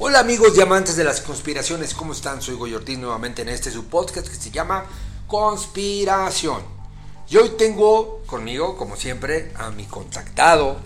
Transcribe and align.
Hola 0.00 0.20
amigos 0.20 0.56
y 0.56 0.60
amantes 0.60 0.94
de 0.94 1.02
las 1.02 1.20
conspiraciones, 1.20 1.92
¿cómo 1.92 2.12
están? 2.12 2.40
Soy 2.40 2.54
Goy 2.54 2.72
Ortiz 2.72 2.96
nuevamente 2.96 3.42
en 3.42 3.48
este 3.48 3.72
su 3.72 3.86
podcast 3.86 4.28
que 4.28 4.36
se 4.36 4.52
llama 4.52 4.84
Conspiración. 5.26 6.62
Y 7.28 7.36
hoy 7.36 7.54
tengo 7.58 8.22
conmigo, 8.24 8.76
como 8.76 8.94
siempre, 8.94 9.50
a 9.56 9.72
mi 9.72 9.86
contactado, 9.86 10.76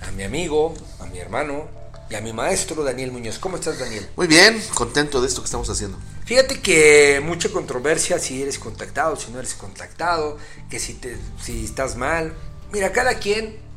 a 0.00 0.10
mi 0.10 0.24
amigo, 0.24 0.74
a 0.98 1.06
mi 1.06 1.20
hermano 1.20 1.68
y 2.10 2.16
a 2.16 2.20
mi 2.20 2.32
maestro 2.32 2.82
Daniel 2.82 3.12
Muñoz. 3.12 3.38
¿Cómo 3.38 3.58
estás 3.58 3.78
Daniel? 3.78 4.08
Muy 4.16 4.26
bien, 4.26 4.60
contento 4.74 5.20
de 5.20 5.28
esto 5.28 5.40
que 5.40 5.46
estamos 5.46 5.70
haciendo. 5.70 5.96
Fíjate 6.24 6.60
que 6.60 7.22
mucha 7.24 7.50
controversia 7.50 8.18
si 8.18 8.42
eres 8.42 8.58
contactado, 8.58 9.14
si 9.14 9.30
no 9.30 9.38
eres 9.38 9.54
contactado, 9.54 10.36
que 10.68 10.80
si, 10.80 10.94
te, 10.94 11.16
si 11.40 11.64
estás 11.64 11.94
mal. 11.94 12.34
Mira, 12.72 12.90
cada 12.90 13.20
quien 13.20 13.67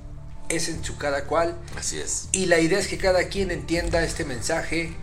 es 0.52 0.70
en 0.70 0.84
su 0.84 0.98
cada 0.98 1.26
cual. 1.26 1.58
Así 1.78 2.00
es. 2.00 2.28
Y 2.32 2.46
la 2.46 2.60
idea 2.60 2.80
es 2.80 2.88
que 2.88 2.98
cada 2.98 3.28
quien 3.28 3.52
entienda 3.52 4.04
este 4.04 4.26
mensaje 4.26 4.94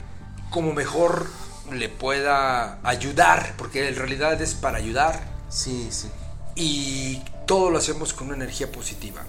como 0.50 0.72
mejor 0.72 1.26
le 1.72 1.88
pueda 1.88 2.78
ayudar, 2.82 3.54
porque 3.56 3.88
en 3.88 3.96
realidad 3.96 4.40
es 4.40 4.54
para 4.54 4.78
ayudar. 4.78 5.20
Sí, 5.48 5.88
sí. 5.90 6.08
Y 6.54 7.22
todo 7.46 7.70
lo 7.70 7.78
hacemos 7.78 8.12
con 8.12 8.28
una 8.28 8.36
energía 8.36 8.70
positiva. 8.70 9.24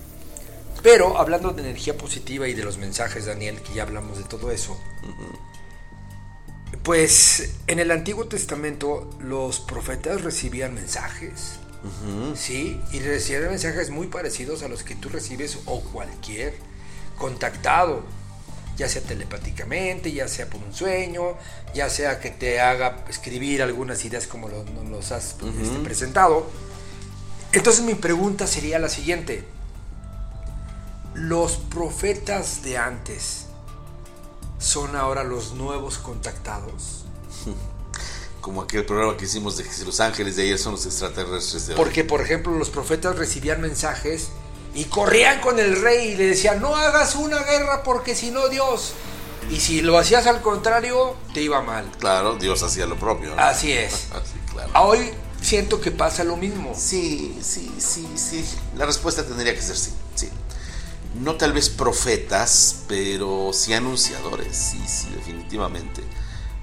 Pero 0.82 1.18
hablando 1.18 1.52
de 1.52 1.62
energía 1.62 1.98
positiva 1.98 2.48
y 2.48 2.54
de 2.54 2.64
los 2.64 2.78
mensajes, 2.78 3.26
Daniel, 3.26 3.62
que 3.62 3.74
ya 3.74 3.84
hablamos 3.84 4.18
de 4.18 4.24
todo 4.24 4.52
eso, 4.52 4.80
pues 6.84 7.56
en 7.68 7.80
el 7.80 7.92
Antiguo 7.92 8.28
Testamento 8.28 9.10
los 9.20 9.60
profetas 9.60 10.22
recibían 10.22 10.74
mensajes 10.74 11.60
¿sí? 12.36 12.82
Y 12.92 13.00
recibir 13.00 13.50
mensajes 13.50 13.90
muy 13.90 14.08
parecidos 14.08 14.64
a 14.64 14.68
los 14.68 14.84
que 14.84 14.96
tú 14.96 15.10
recibes 15.10 15.58
o 15.66 15.82
cualquier 15.82 16.56
contactado, 17.18 18.04
ya 18.78 18.88
sea 18.88 19.02
telepáticamente, 19.02 20.12
ya 20.12 20.28
sea 20.28 20.50
por 20.50 20.62
un 20.62 20.74
sueño, 20.74 21.38
ya 21.74 21.90
sea 21.90 22.20
que 22.20 22.30
te 22.30 22.60
haga 22.62 23.06
escribir 23.10 23.62
algunas 23.62 24.04
ideas 24.06 24.28
como 24.28 24.50
los, 24.50 24.70
los 24.90 25.12
has 25.12 25.36
este, 25.42 25.80
presentado. 25.84 26.50
Entonces 27.52 27.84
mi 27.84 27.96
pregunta 27.96 28.48
sería 28.48 28.80
la 28.80 28.90
siguiente. 28.90 29.44
¿Los 31.14 31.58
profetas 31.58 32.64
de 32.64 32.78
antes 32.78 33.48
son 34.60 34.96
ahora 34.96 35.24
los 35.24 35.54
nuevos 35.54 35.98
contactados? 35.98 37.06
como 38.50 38.64
aquel 38.64 38.84
programa 38.84 39.16
que 39.16 39.26
hicimos 39.26 39.58
de 39.58 39.64
que 39.64 39.70
los 39.86 40.00
ángeles 40.00 40.36
de 40.36 40.42
ayer 40.42 40.58
son 40.58 40.72
los 40.72 40.84
extraterrestres 40.84 41.68
de 41.68 41.74
hoy. 41.74 41.78
Porque, 41.78 42.04
por 42.04 42.20
ejemplo, 42.20 42.52
los 42.58 42.72
profetas 42.72 43.16
recibían 43.16 43.62
mensajes 43.62 44.30
y 44.74 44.86
corrían 44.86 45.40
con 45.40 45.60
el 45.60 45.80
rey 45.80 46.14
y 46.14 46.16
le 46.16 46.26
decían, 46.26 46.60
no 46.60 46.76
hagas 46.76 47.14
una 47.14 47.38
guerra 47.44 47.84
porque 47.84 48.16
si 48.16 48.32
no 48.32 48.50
Dios. 48.50 48.94
Y 49.52 49.60
si 49.60 49.82
lo 49.82 50.00
hacías 50.00 50.26
al 50.26 50.42
contrario, 50.42 51.16
te 51.32 51.44
iba 51.44 51.62
mal. 51.62 51.92
Claro, 52.00 52.38
Dios 52.38 52.64
hacía 52.64 52.88
lo 52.88 52.96
propio. 52.98 53.36
Así 53.38 53.72
es. 53.72 54.08
Hoy 54.74 55.12
siento 55.44 55.80
que 55.80 55.92
pasa 55.92 56.24
lo 56.24 56.36
mismo. 56.36 56.74
Sí, 56.76 57.38
sí, 57.44 57.72
sí, 57.78 58.08
sí. 58.16 58.44
La 58.76 58.88
respuesta 58.88 59.24
tendría 59.24 59.54
que 59.54 59.62
ser 59.62 59.78
sí, 59.78 59.94
sí. 60.16 60.30
No 61.22 61.36
tal 61.36 61.54
vez 61.54 61.70
profetas, 61.70 62.78
pero 62.88 63.52
sí 63.54 63.76
anunciadores, 63.76 64.58
sí, 64.58 64.82
sí, 64.88 65.08
definitivamente. 65.14 66.02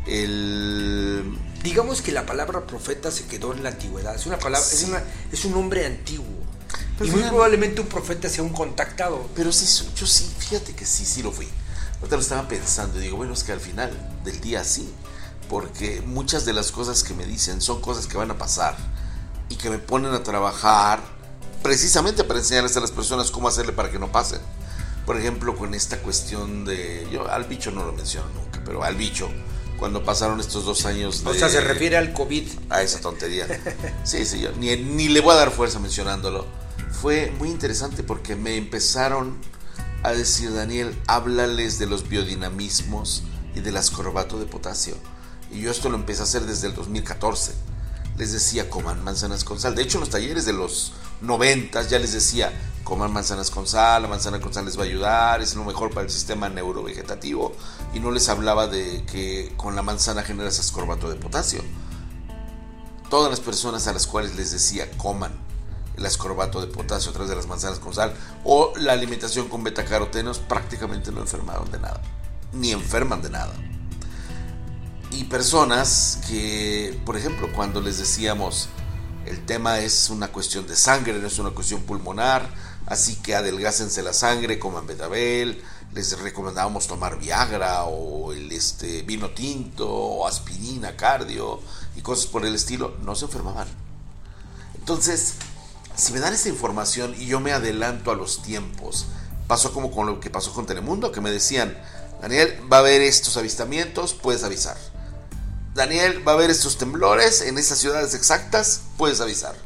El 0.04 1.38
digamos 1.62 2.02
que 2.02 2.12
la 2.12 2.26
palabra 2.26 2.66
profeta 2.66 3.10
se 3.10 3.26
quedó 3.26 3.52
en 3.52 3.62
la 3.62 3.70
antigüedad. 3.70 4.14
Es 4.14 4.26
una 4.26 4.38
palabra, 4.38 4.66
es, 4.66 4.82
una, 4.84 5.02
es 5.32 5.44
un 5.44 5.52
nombre 5.52 5.86
antiguo. 5.86 6.26
y 7.02 7.10
muy 7.10 7.22
probablemente 7.22 7.80
un 7.80 7.86
profeta 7.86 8.28
sea 8.28 8.42
un 8.42 8.52
contactado. 8.52 9.28
Pero 9.34 9.52
sí, 9.52 9.66
yo 9.96 10.06
sí, 10.06 10.32
fíjate 10.38 10.74
que 10.74 10.86
sí, 10.86 11.04
sí 11.04 11.22
lo 11.22 11.32
fui. 11.32 11.48
Ahorita 12.00 12.16
lo 12.16 12.22
estaba 12.22 12.48
pensando 12.48 12.98
y 12.98 13.02
digo, 13.02 13.16
bueno, 13.16 13.32
es 13.32 13.42
que 13.42 13.52
al 13.52 13.60
final 13.60 13.90
del 14.24 14.40
día 14.40 14.64
sí. 14.64 14.92
Porque 15.48 16.02
muchas 16.04 16.44
de 16.44 16.52
las 16.52 16.72
cosas 16.72 17.04
que 17.04 17.14
me 17.14 17.24
dicen 17.24 17.60
son 17.60 17.80
cosas 17.80 18.06
que 18.06 18.16
van 18.16 18.30
a 18.30 18.38
pasar 18.38 18.76
y 19.48 19.56
que 19.56 19.70
me 19.70 19.78
ponen 19.78 20.12
a 20.12 20.22
trabajar 20.22 21.00
precisamente 21.62 22.24
para 22.24 22.40
enseñarles 22.40 22.76
a 22.76 22.80
las 22.80 22.90
personas 22.90 23.30
cómo 23.30 23.48
hacerle 23.48 23.72
para 23.72 23.90
que 23.90 23.98
no 23.98 24.10
pasen. 24.10 24.40
Por 25.04 25.16
ejemplo, 25.16 25.56
con 25.56 25.72
esta 25.74 25.98
cuestión 25.98 26.64
de. 26.64 27.06
Yo 27.12 27.30
al 27.30 27.44
bicho 27.44 27.70
no 27.70 27.84
lo 27.84 27.92
menciono 27.92 28.28
nunca, 28.34 28.60
pero 28.64 28.82
al 28.82 28.96
bicho 28.96 29.28
cuando 29.78 30.04
pasaron 30.04 30.40
estos 30.40 30.64
dos 30.64 30.86
años 30.86 31.24
de... 31.24 31.30
O 31.30 31.34
sea, 31.34 31.48
se 31.48 31.60
refiere 31.60 31.96
al 31.96 32.12
COVID. 32.12 32.46
A 32.70 32.82
esa 32.82 33.00
tontería. 33.00 33.46
Sí, 34.04 34.24
sí, 34.24 34.40
yo 34.40 34.52
ni, 34.52 34.74
ni 34.76 35.08
le 35.08 35.20
voy 35.20 35.32
a 35.32 35.36
dar 35.36 35.50
fuerza 35.50 35.78
mencionándolo. 35.78 36.46
Fue 36.92 37.32
muy 37.38 37.50
interesante 37.50 38.02
porque 38.02 38.36
me 38.36 38.56
empezaron 38.56 39.36
a 40.02 40.12
decir, 40.12 40.54
Daniel, 40.54 40.96
háblales 41.06 41.78
de 41.78 41.86
los 41.86 42.08
biodinamismos 42.08 43.24
y 43.54 43.60
del 43.60 43.76
ascorbato 43.76 44.38
de 44.38 44.46
potasio. 44.46 44.96
Y 45.50 45.60
yo 45.60 45.70
esto 45.70 45.88
lo 45.88 45.96
empecé 45.96 46.20
a 46.20 46.24
hacer 46.24 46.42
desde 46.42 46.68
el 46.68 46.74
2014. 46.74 47.52
Les 48.16 48.32
decía, 48.32 48.70
coman 48.70 49.02
manzanas 49.02 49.44
con 49.44 49.58
sal. 49.58 49.74
De 49.74 49.82
hecho, 49.82 49.98
en 49.98 50.00
los 50.00 50.10
talleres 50.10 50.46
de 50.46 50.52
los 50.52 50.92
90 51.22 51.82
ya 51.88 51.98
les 51.98 52.12
decía, 52.12 52.52
coman 52.86 53.12
manzanas 53.12 53.50
con 53.50 53.66
sal, 53.66 54.02
la 54.02 54.08
manzana 54.08 54.40
con 54.40 54.54
sal 54.54 54.64
les 54.64 54.78
va 54.78 54.82
a 54.82 54.86
ayudar, 54.86 55.42
es 55.42 55.56
lo 55.56 55.64
mejor 55.64 55.90
para 55.90 56.02
el 56.02 56.10
sistema 56.10 56.48
neurovegetativo. 56.48 57.52
Y 57.92 57.98
no 57.98 58.12
les 58.12 58.28
hablaba 58.28 58.68
de 58.68 59.04
que 59.06 59.52
con 59.56 59.74
la 59.74 59.82
manzana 59.82 60.22
generas 60.22 60.60
ascorbato 60.60 61.10
de 61.10 61.16
potasio. 61.16 61.62
Todas 63.10 63.28
las 63.28 63.40
personas 63.40 63.88
a 63.88 63.92
las 63.92 64.06
cuales 64.06 64.36
les 64.36 64.52
decía 64.52 64.88
coman 64.98 65.32
el 65.96 66.06
ascorbato 66.06 66.60
de 66.60 66.68
potasio 66.68 67.10
a 67.10 67.12
través 67.12 67.28
de 67.28 67.34
las 67.34 67.48
manzanas 67.48 67.80
con 67.80 67.92
sal 67.92 68.14
o 68.44 68.72
la 68.76 68.92
alimentación 68.92 69.48
con 69.48 69.64
betacarotenos 69.64 70.38
prácticamente 70.38 71.10
no 71.10 71.22
enfermaron 71.22 71.68
de 71.72 71.80
nada, 71.80 72.00
ni 72.52 72.70
enferman 72.70 73.20
de 73.20 73.30
nada. 73.30 73.54
Y 75.10 75.24
personas 75.24 76.20
que, 76.28 77.00
por 77.04 77.16
ejemplo, 77.16 77.48
cuando 77.52 77.80
les 77.80 77.98
decíamos 77.98 78.68
el 79.26 79.44
tema 79.44 79.80
es 79.80 80.08
una 80.08 80.28
cuestión 80.28 80.68
de 80.68 80.76
sangre, 80.76 81.14
no 81.14 81.26
es 81.26 81.38
una 81.40 81.50
cuestión 81.50 81.82
pulmonar, 81.82 82.48
Así 82.86 83.16
que 83.16 83.34
adelgácense 83.34 84.02
la 84.02 84.12
sangre, 84.12 84.58
coman 84.58 84.86
betabel, 84.86 85.62
les 85.92 86.18
recomendábamos 86.20 86.86
tomar 86.86 87.18
Viagra 87.18 87.84
o 87.84 88.32
el 88.32 88.52
este, 88.52 89.02
vino 89.02 89.30
tinto 89.30 89.90
o 89.90 90.26
aspirina, 90.26 90.96
cardio 90.96 91.60
y 91.96 92.00
cosas 92.02 92.26
por 92.26 92.46
el 92.46 92.54
estilo, 92.54 92.96
no 93.02 93.16
se 93.16 93.24
enfermaban. 93.24 93.66
Entonces, 94.74 95.34
si 95.96 96.12
me 96.12 96.20
dan 96.20 96.34
esta 96.34 96.48
información 96.48 97.14
y 97.18 97.26
yo 97.26 97.40
me 97.40 97.52
adelanto 97.52 98.12
a 98.12 98.14
los 98.14 98.42
tiempos, 98.42 99.06
pasó 99.48 99.72
como 99.72 99.90
con 99.90 100.06
lo 100.06 100.20
que 100.20 100.30
pasó 100.30 100.52
con 100.52 100.66
Telemundo, 100.66 101.10
que 101.10 101.20
me 101.20 101.30
decían, 101.30 101.76
Daniel, 102.20 102.60
va 102.70 102.76
a 102.76 102.80
haber 102.80 103.00
estos 103.00 103.36
avistamientos, 103.36 104.14
puedes 104.14 104.44
avisar. 104.44 104.76
Daniel, 105.74 106.26
va 106.26 106.32
a 106.32 106.34
haber 106.36 106.50
estos 106.50 106.78
temblores 106.78 107.40
en 107.40 107.58
esas 107.58 107.78
ciudades 107.78 108.14
exactas, 108.14 108.82
puedes 108.96 109.20
avisar. 109.20 109.65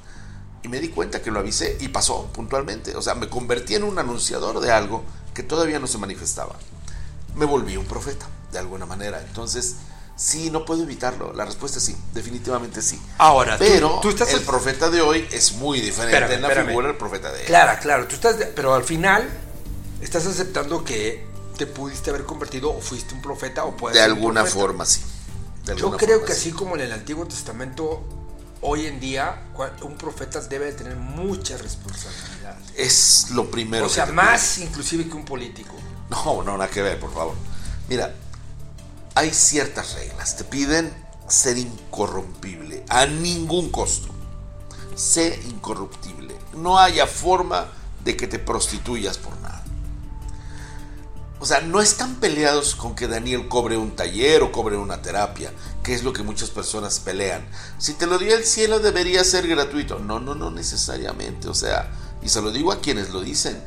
Y 0.62 0.68
me 0.68 0.80
di 0.80 0.88
cuenta 0.88 1.22
que 1.22 1.30
lo 1.30 1.40
avisé 1.40 1.78
y 1.80 1.88
pasó 1.88 2.26
puntualmente. 2.32 2.94
O 2.96 3.02
sea, 3.02 3.14
me 3.14 3.28
convertí 3.28 3.74
en 3.74 3.84
un 3.84 3.98
anunciador 3.98 4.60
de 4.60 4.70
algo 4.70 5.04
que 5.34 5.42
todavía 5.42 5.78
no 5.78 5.86
se 5.86 5.98
manifestaba. 5.98 6.56
Me 7.34 7.46
volví 7.46 7.76
un 7.76 7.86
profeta, 7.86 8.26
de 8.52 8.58
alguna 8.58 8.84
manera. 8.84 9.22
Entonces, 9.26 9.76
sí, 10.16 10.50
no 10.50 10.64
puedo 10.64 10.82
evitarlo. 10.82 11.32
La 11.32 11.46
respuesta 11.46 11.78
es 11.78 11.84
sí, 11.84 11.96
definitivamente 12.12 12.82
sí. 12.82 13.00
Ahora, 13.18 13.56
pero 13.58 14.00
tú, 14.02 14.10
estás 14.10 14.32
el 14.34 14.42
profeta 14.42 14.90
de 14.90 15.00
hoy 15.00 15.26
es 15.32 15.54
muy 15.54 15.80
diferente 15.80 16.34
en 16.34 16.42
la 16.42 16.50
figura 16.50 16.88
del 16.88 16.96
profeta 16.96 17.32
de 17.32 17.40
él. 17.40 17.46
Claro, 17.46 17.78
claro. 17.80 18.06
Tú 18.06 18.16
estás, 18.16 18.36
pero 18.54 18.74
al 18.74 18.84
final 18.84 19.28
estás 20.02 20.26
aceptando 20.26 20.84
que 20.84 21.26
te 21.56 21.66
pudiste 21.66 22.10
haber 22.10 22.24
convertido 22.24 22.74
o 22.74 22.80
fuiste 22.80 23.14
un 23.14 23.22
profeta 23.22 23.64
o 23.64 23.76
puedes 23.76 23.96
De 23.96 24.02
alguna 24.02 24.44
forma, 24.44 24.84
sí. 24.84 25.00
Yo 25.76 25.96
creo 25.96 26.24
que 26.24 26.32
así 26.32 26.52
como 26.52 26.74
en 26.74 26.82
el 26.82 26.92
Antiguo 26.92 27.26
Testamento 27.26 28.02
hoy 28.62 28.86
en 28.86 29.00
día 29.00 29.42
un 29.82 29.96
profeta 29.96 30.40
debe 30.40 30.72
tener 30.72 30.96
mucha 30.96 31.56
responsabilidad. 31.56 32.56
Es 32.76 33.30
lo 33.30 33.50
primero. 33.50 33.86
O 33.86 33.88
sea, 33.88 34.06
más 34.06 34.58
inclusive 34.58 35.08
que 35.08 35.14
un 35.14 35.24
político. 35.24 35.74
No, 36.08 36.42
no, 36.42 36.56
nada 36.56 36.68
que 36.68 36.82
ver, 36.82 36.98
por 36.98 37.12
favor. 37.12 37.34
Mira, 37.88 38.14
hay 39.14 39.30
ciertas 39.30 39.94
reglas. 39.94 40.36
Te 40.36 40.44
piden 40.44 40.92
ser 41.28 41.58
incorrompible 41.58 42.84
a 42.88 43.06
ningún 43.06 43.70
costo. 43.70 44.08
Sé 44.94 45.40
incorruptible. 45.48 46.36
No 46.54 46.78
haya 46.78 47.06
forma 47.06 47.68
de 48.04 48.16
que 48.16 48.26
te 48.26 48.38
prostituyas 48.38 49.18
por. 49.18 49.39
O 51.42 51.46
sea, 51.46 51.62
no 51.62 51.80
están 51.80 52.16
peleados 52.16 52.74
con 52.74 52.94
que 52.94 53.08
Daniel 53.08 53.48
cobre 53.48 53.78
un 53.78 53.96
taller 53.96 54.42
o 54.42 54.52
cobre 54.52 54.76
una 54.76 55.00
terapia, 55.00 55.50
que 55.82 55.94
es 55.94 56.04
lo 56.04 56.12
que 56.12 56.22
muchas 56.22 56.50
personas 56.50 57.00
pelean. 57.00 57.48
Si 57.78 57.94
te 57.94 58.06
lo 58.06 58.18
dio 58.18 58.36
el 58.36 58.44
cielo 58.44 58.78
debería 58.78 59.24
ser 59.24 59.48
gratuito. 59.48 59.98
No, 59.98 60.20
no, 60.20 60.34
no 60.34 60.50
necesariamente. 60.50 61.48
O 61.48 61.54
sea, 61.54 61.90
y 62.22 62.28
se 62.28 62.42
lo 62.42 62.50
digo 62.50 62.72
a 62.72 62.80
quienes 62.80 63.08
lo 63.08 63.22
dicen. 63.22 63.58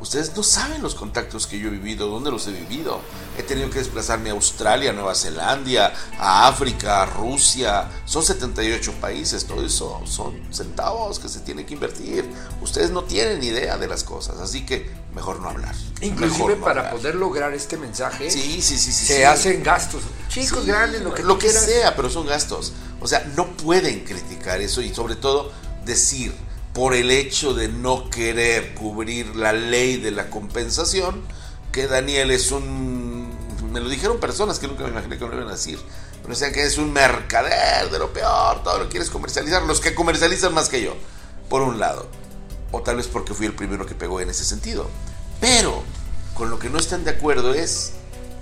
Ustedes 0.00 0.36
no 0.36 0.42
saben 0.42 0.82
los 0.82 0.94
contactos 0.94 1.46
que 1.46 1.58
yo 1.58 1.68
he 1.68 1.70
vivido, 1.70 2.08
dónde 2.08 2.30
los 2.30 2.46
he 2.46 2.52
vivido. 2.52 3.00
He 3.38 3.42
tenido 3.42 3.70
que 3.70 3.78
desplazarme 3.78 4.30
a 4.30 4.32
Australia, 4.32 4.90
a 4.90 4.92
Nueva 4.92 5.14
Zelanda, 5.14 5.92
a 6.18 6.48
África, 6.48 7.02
a 7.02 7.06
Rusia. 7.06 7.88
Son 8.04 8.22
78 8.22 8.92
países, 9.00 9.46
todo 9.46 9.64
eso 9.64 10.02
son 10.04 10.52
centavos 10.52 11.18
que 11.18 11.28
se 11.28 11.40
tienen 11.40 11.64
que 11.64 11.74
invertir. 11.74 12.28
Ustedes 12.60 12.90
no 12.90 13.04
tienen 13.04 13.42
idea 13.42 13.78
de 13.78 13.86
las 13.86 14.04
cosas, 14.04 14.38
así 14.40 14.66
que 14.66 14.90
mejor 15.14 15.40
no 15.40 15.48
hablar. 15.48 15.74
Inclusive 16.00 16.56
para 16.56 16.90
poder 16.90 17.14
lograr 17.14 17.54
este 17.54 17.76
mensaje, 17.76 18.30
sí, 18.30 18.60
sí, 18.60 18.76
sí, 18.76 18.92
se 18.92 19.24
hacen 19.24 19.62
gastos, 19.62 20.02
chicos, 20.28 20.66
grandes, 20.66 21.02
lo 21.02 21.14
que, 21.14 21.22
lo 21.22 21.38
que 21.38 21.50
sea, 21.50 21.94
pero 21.94 22.10
son 22.10 22.26
gastos. 22.26 22.72
O 23.00 23.06
sea, 23.06 23.24
no 23.36 23.56
pueden 23.56 24.04
criticar 24.04 24.60
eso 24.60 24.82
y 24.82 24.92
sobre 24.94 25.16
todo 25.16 25.52
decir 25.84 26.34
por 26.74 26.94
el 26.94 27.12
hecho 27.12 27.54
de 27.54 27.68
no 27.68 28.10
querer 28.10 28.74
cubrir 28.74 29.36
la 29.36 29.52
ley 29.52 29.96
de 29.96 30.10
la 30.10 30.28
compensación, 30.28 31.22
que 31.72 31.86
Daniel 31.86 32.32
es 32.32 32.50
un... 32.50 33.32
Me 33.72 33.80
lo 33.80 33.88
dijeron 33.88 34.18
personas 34.18 34.58
que 34.58 34.66
nunca 34.66 34.82
me 34.82 34.90
imaginé 34.90 35.16
que 35.16 35.24
me 35.24 35.30
lo 35.30 35.36
iban 35.36 35.48
a 35.48 35.52
decir. 35.52 35.78
Pero 36.16 36.34
decían 36.34 36.52
que 36.52 36.64
es 36.64 36.76
un 36.76 36.92
mercader 36.92 37.90
de 37.90 37.98
lo 37.98 38.12
peor, 38.12 38.62
todo 38.64 38.78
lo 38.78 38.88
quieres 38.88 39.08
comercializar, 39.08 39.62
los 39.62 39.80
que 39.80 39.94
comercializan 39.94 40.52
más 40.52 40.68
que 40.68 40.82
yo, 40.82 40.96
por 41.48 41.62
un 41.62 41.78
lado. 41.78 42.08
O 42.72 42.82
tal 42.82 42.96
vez 42.96 43.06
porque 43.06 43.34
fui 43.34 43.46
el 43.46 43.54
primero 43.54 43.86
que 43.86 43.94
pegó 43.94 44.20
en 44.20 44.30
ese 44.30 44.44
sentido. 44.44 44.90
Pero 45.40 45.84
con 46.34 46.50
lo 46.50 46.58
que 46.58 46.70
no 46.70 46.78
están 46.78 47.04
de 47.04 47.12
acuerdo 47.12 47.54
es 47.54 47.92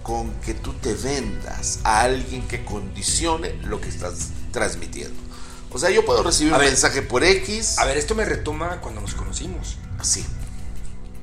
con 0.03 0.33
que 0.41 0.55
tú 0.55 0.73
te 0.75 0.95
vendas 0.95 1.81
a 1.85 2.01
alguien 2.01 2.49
que 2.49 2.65
condicione 2.65 3.55
lo 3.65 3.79
que 3.81 3.91
estás 3.91 4.31
transmitiendo. 4.53 5.32
O 5.73 5.79
sea, 5.79 5.91
yo 5.91 6.05
puedo 6.05 6.23
recibir 6.23 6.53
un 6.53 6.59
mensaje 6.59 7.03
por 7.03 7.25
X. 7.25 7.79
A 7.79 7.85
ver, 7.85 7.97
esto 7.97 8.15
me 8.15 8.25
retoma 8.25 8.81
cuando 8.81 9.01
nos 9.01 9.15
conocimos. 9.15 9.79
Sí. 10.03 10.25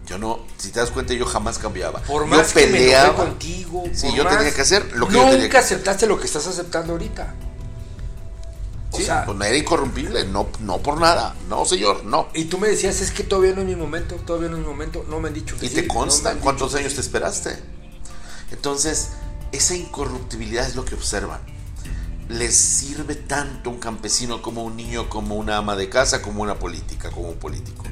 Yo 0.07 0.18
no, 0.18 0.40
si 0.57 0.72
te 0.72 0.80
das 0.80 0.90
cuenta, 0.90 1.13
yo 1.13 1.25
jamás 1.25 1.60
cambiaba. 1.60 2.01
Por 2.01 2.25
más 2.25 2.48
yo 2.48 2.54
peleaba 2.56 3.16
contigo. 3.16 3.84
Sí, 3.94 4.07
yo 4.16 4.25
tenía 4.25 4.51
que 4.51 4.62
hacer 4.62 4.92
lo 4.96 5.07
que 5.07 5.13
yo 5.13 5.30
tenía 5.30 5.50
que 5.50 5.57
aceptaste 5.57 6.07
lo 6.07 6.19
que 6.19 6.25
estás 6.25 6.48
aceptando 6.48 6.94
ahorita. 6.94 7.36
Sí, 8.92 9.07
pues 9.24 9.38
no 9.38 9.46
era 9.46 9.56
incorrompible, 9.56 10.25
no, 10.25 10.50
no 10.62 10.80
por 10.80 11.00
nada, 11.00 11.36
no 11.48 11.63
señor, 11.63 12.04
no. 12.06 12.28
Y 12.34 12.45
tú 12.45 12.57
me 12.57 12.68
decías, 12.68 13.02
es 13.02 13.12
que 13.12 13.24
todavía 13.24 13.54
no 13.54 13.62
es 13.62 13.68
mi 13.68 13.75
momento, 13.75 14.16
todavía 14.16 14.50
no 14.50 14.56
es 14.56 14.63
mi 14.63 14.68
momento, 14.68 15.06
no 15.07 15.19
me 15.19 15.28
han 15.28 15.36
dicho 15.36 15.56
que 15.57 15.68
¿Y 15.68 15.69
te 15.69 15.88
consta 15.88 16.34
cuántos 16.42 16.74
años 16.74 16.95
te 16.95 17.02
esperaste? 17.02 17.56
Entonces, 18.52 19.10
esa 19.52 19.75
incorruptibilidad 19.75 20.68
es 20.68 20.75
lo 20.75 20.86
que 20.86 20.95
observan 20.95 21.40
les 22.30 22.56
sirve 22.56 23.16
tanto 23.16 23.72
un 23.72 23.80
campesino 23.80 24.42
como 24.42 24.64
un 24.64 24.78
niño, 24.78 25.10
como 25.10 25.36
una 25.36 25.58
ama 25.58 25.76
de 25.76 25.90
casa, 25.90 26.22
como 26.22 26.44
una 26.44 26.60
política, 26.60 27.10
como 27.10 27.30
un 27.30 27.40
político. 27.40 27.84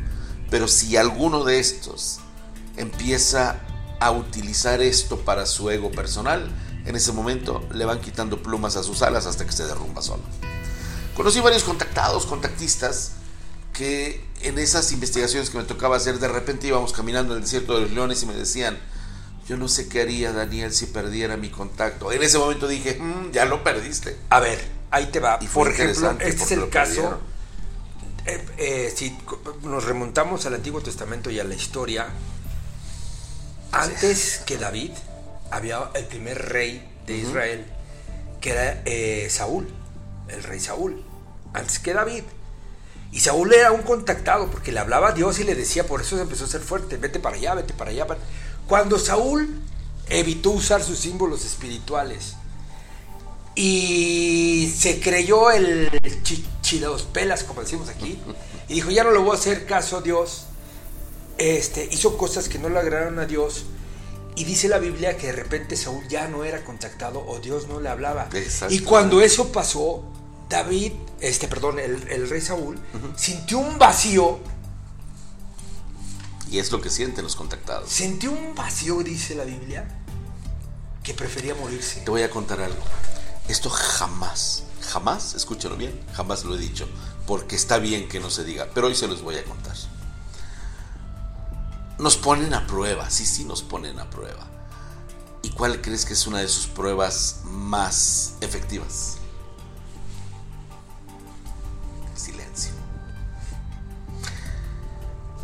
Pero 0.50 0.68
si 0.68 0.95
alguno 0.95 1.44
de 1.44 1.60
estos 1.60 2.19
empieza 2.78 3.60
a 4.00 4.12
utilizar 4.12 4.81
esto 4.81 5.18
para 5.22 5.48
su 5.48 5.72
ego 5.72 5.92
personal, 5.92 6.50
en 6.86 6.95
ese 6.95 7.12
momento 7.12 7.68
le 7.74 7.84
van 7.84 8.00
quitando 8.00 8.42
plumas 8.42 8.78
a 8.78 8.84
sus 8.84 9.01
alas 9.01 9.25
hasta 9.25 9.45
que 9.45 9.51
se 9.51 9.66
derrumba 9.66 10.04
solo. 10.04 10.24
Conocí 11.16 11.39
varios 11.39 11.63
contactados, 11.63 12.28
contactistas, 12.28 13.13
que 13.74 14.24
en 14.42 14.60
esas 14.60 14.92
investigaciones 14.92 15.50
que 15.50 15.57
me 15.57 15.63
tocaba 15.63 15.98
hacer, 15.98 16.19
de 16.19 16.28
repente 16.28 16.68
íbamos 16.68 16.94
caminando 16.94 17.34
en 17.34 17.38
el 17.38 17.44
desierto 17.44 17.74
de 17.75 17.81
los 17.81 17.92
leones 17.92 18.22
y 18.22 18.28
me 18.28 18.36
decían, 18.36 18.78
yo 19.48 19.56
no 19.56 19.68
sé 19.68 19.88
qué 19.88 20.02
haría 20.02 20.34
Daniel 20.34 20.74
si 20.74 20.88
perdiera 20.88 21.38
mi 21.38 21.50
contacto. 21.50 22.12
En 22.12 22.22
ese 22.22 22.38
momento 22.38 22.68
dije, 22.68 22.98
mm, 23.00 23.32
ya 23.32 23.46
lo 23.46 23.64
perdiste. 23.64 24.18
A 24.30 24.40
ver, 24.40 24.60
ahí 24.92 25.06
te 25.06 25.20
va. 25.20 25.40
Y 25.42 25.48
Por 25.48 25.70
ejemplo, 25.70 26.18
este 26.20 26.44
es 26.44 26.52
el 26.52 26.70
caso. 26.70 27.20
Eh, 28.26 28.46
eh, 28.58 28.94
si 28.94 29.18
nos 29.64 29.86
remontamos 29.86 30.46
al 30.46 30.56
Antiguo 30.56 30.82
Testamento 30.82 31.30
y 31.30 31.40
a 31.40 31.46
la 31.46 31.56
historia, 31.56 32.08
antes 33.72 34.42
que 34.46 34.58
David, 34.58 34.92
había 35.50 35.92
el 35.94 36.06
primer 36.06 36.50
rey 36.50 36.86
de 37.06 37.16
Israel, 37.16 37.66
que 38.42 38.52
era 38.52 38.82
eh, 38.84 39.28
Saúl, 39.30 39.68
el 40.28 40.44
rey 40.44 40.60
Saúl, 40.60 41.04
antes 41.54 41.80
que 41.80 41.94
David. 41.94 42.24
Y 43.14 43.22
Saúl 43.22 43.54
era 43.54 43.72
un 43.72 43.84
contactado 43.84 44.52
porque 44.52 44.74
le 44.74 44.80
hablaba 44.80 45.10
a 45.10 45.12
Dios 45.14 45.40
y 45.40 45.46
le 45.46 45.56
decía, 45.56 45.88
por 45.88 46.02
eso 46.02 46.18
se 46.18 46.24
empezó 46.24 46.44
a 46.44 46.48
ser 46.48 46.60
fuerte, 46.60 46.98
vete 46.98 47.22
para 47.22 47.38
allá, 47.38 47.54
vete 47.54 47.74
para 47.74 47.92
allá. 47.92 48.06
Cuando 48.68 49.00
Saúl 49.00 49.62
evitó 50.10 50.52
usar 50.52 50.84
sus 50.84 51.00
símbolos 51.00 51.46
espirituales 51.46 52.36
y 53.56 54.74
se 54.78 55.00
creyó 55.00 55.52
el 55.52 55.90
chidos 56.62 57.04
pelas, 57.04 57.44
como 57.44 57.62
decimos 57.62 57.90
aquí, 57.90 58.19
y 58.68 58.75
dijo, 58.75 58.92
ya 58.92 59.04
no 59.04 59.12
le 59.12 59.19
voy 59.19 59.31
a 59.31 59.40
hacer 59.40 59.66
caso 59.66 59.98
a 59.98 60.02
Dios, 60.02 60.44
este, 61.38 61.88
hizo 61.92 62.18
cosas 62.18 62.50
que 62.50 62.60
no 62.60 62.69
le 62.69 62.78
agradaron 62.78 63.19
a 63.19 63.25
Dios, 63.25 63.66
y 64.36 64.44
dice 64.44 64.68
la 64.68 64.78
Biblia 64.78 65.18
que 65.18 65.28
de 65.28 65.34
repente 65.34 65.75
Saúl 65.75 66.08
ya 66.08 66.28
no 66.28 66.44
era 66.44 66.63
contactado 66.63 67.25
o 67.25 67.40
Dios 67.40 67.68
no 67.68 67.80
le 67.80 67.90
hablaba. 67.90 68.30
Y 68.70 68.81
cuando 68.81 69.22
eso 69.22 69.52
pasó, 69.52 70.04
David, 70.48 70.92
este, 71.22 71.48
perdón, 71.48 71.80
el, 71.80 72.30
rey 72.30 72.42
Saúl, 72.42 72.78
sintió 73.16 73.58
un 73.58 73.80
vacío 73.80 74.40
y 76.50 76.60
es 76.60 76.72
lo 76.72 76.82
que 76.82 76.90
sienten 76.90 77.24
los 77.24 77.36
contactados. 77.36 77.90
Sintió 77.90 78.32
un 78.32 78.56
vacío, 78.56 79.04
dice 79.04 79.36
la 79.36 79.44
Biblia, 79.44 79.88
que 81.04 81.14
prefería 81.14 81.56
morirse. 81.56 82.02
Te 82.02 82.12
voy 82.12 82.24
a 82.24 82.30
contar 82.30 82.62
algo. 82.62 82.82
Esto 83.48 83.70
jamás, 83.70 84.64
jamás, 84.82 85.34
escúchalo 85.34 85.78
bien, 85.78 86.00
jamás 86.14 86.44
lo 86.44 86.56
he 86.56 86.58
dicho, 86.58 86.88
porque 87.26 87.56
está 87.56 87.78
bien 87.78 88.08
que 88.10 88.20
no 88.20 88.30
se 88.30 88.44
diga, 88.44 88.68
pero 88.74 88.88
hoy 88.88 88.96
se 88.96 89.08
los 89.08 89.22
voy 89.22 89.36
a 89.38 89.44
contar. 89.44 89.76
Nos 92.00 92.18
ponen 92.18 92.54
a 92.54 92.68
prueba, 92.68 93.10
sí, 93.10 93.26
sí 93.26 93.46
nos 93.46 93.64
ponen 93.64 94.00
a 94.00 94.10
prueba. 94.10 94.46
¿Y 95.42 95.50
cuál 95.52 95.82
crees 95.82 96.06
que 96.06 96.14
es 96.14 96.28
una 96.28 96.40
de 96.40 96.48
sus 96.48 96.68
pruebas 96.68 97.42
más 97.46 98.34
efectivas? 98.42 99.18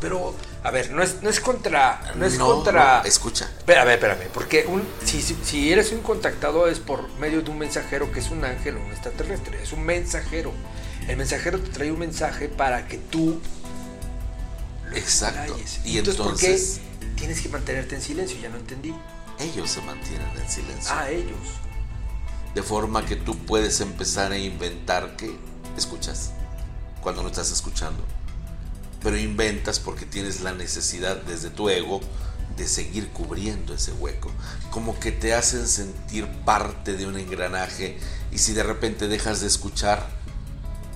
Pero 0.03 0.35
a 0.63 0.69
ver, 0.69 0.91
no 0.91 1.01
es, 1.01 1.23
no 1.23 1.29
es 1.29 1.39
contra. 1.39 2.11
No 2.15 2.25
es 2.25 2.37
contra. 2.37 3.01
escucha. 3.05 3.45
Espérame, 3.57 3.91
espérame. 3.91 4.27
Porque 4.33 4.65
un, 4.67 4.83
si, 5.05 5.21
si, 5.21 5.71
eres 5.71 5.93
un 5.93 6.01
contactado 6.01 6.67
es 6.67 6.79
por 6.79 7.09
medio 7.19 7.41
de 7.41 7.49
un 7.49 7.57
mensajero 7.57 8.11
que 8.11 8.19
es 8.19 8.29
un 8.29 8.43
ángel 8.43 8.75
o 8.75 8.81
un 8.81 8.91
extraterrestre. 8.91 9.63
Es 9.63 9.71
un 9.71 9.83
mensajero. 9.83 10.51
El 11.07 11.15
mensajero 11.15 11.57
te 11.61 11.69
trae 11.69 11.89
un 11.89 11.99
mensaje 11.99 12.49
para 12.49 12.85
que 12.85 12.97
tú. 12.97 13.39
Exacto. 14.93 15.57
Y 15.85 15.99
entonces, 15.99 16.17
¿por 16.19 16.37
qué 16.37 17.15
tienes 17.15 17.39
que 17.39 17.47
mantenerte 17.47 17.95
en 17.95 18.01
silencio? 18.01 18.37
Ya 18.41 18.49
no 18.49 18.57
entendí. 18.57 18.93
Ellos 19.39 19.71
se 19.71 19.81
mantienen 19.83 20.27
en 20.35 20.49
silencio. 20.49 20.93
Ah, 20.93 21.09
ellos. 21.09 21.39
De 22.53 22.61
forma 22.61 23.05
que 23.05 23.15
tú 23.15 23.37
puedes 23.37 23.79
empezar 23.79 24.33
a 24.33 24.37
inventar 24.37 25.15
que 25.15 25.33
escuchas 25.77 26.33
cuando 27.01 27.23
no 27.23 27.29
estás 27.29 27.53
escuchando 27.53 28.03
pero 29.03 29.17
inventas 29.17 29.79
porque 29.79 30.05
tienes 30.05 30.41
la 30.41 30.53
necesidad 30.53 31.17
desde 31.17 31.49
tu 31.49 31.69
ego 31.69 31.99
de 32.55 32.67
seguir 32.67 33.09
cubriendo 33.09 33.73
ese 33.73 33.91
hueco. 33.93 34.31
Como 34.71 34.99
que 34.99 35.11
te 35.11 35.33
hacen 35.33 35.67
sentir 35.67 36.27
parte 36.45 36.95
de 36.95 37.05
un 37.05 37.17
engranaje 37.17 37.97
y 38.31 38.37
si 38.37 38.53
de 38.53 38.63
repente 38.63 39.07
dejas 39.07 39.41
de 39.41 39.47
escuchar, 39.47 40.07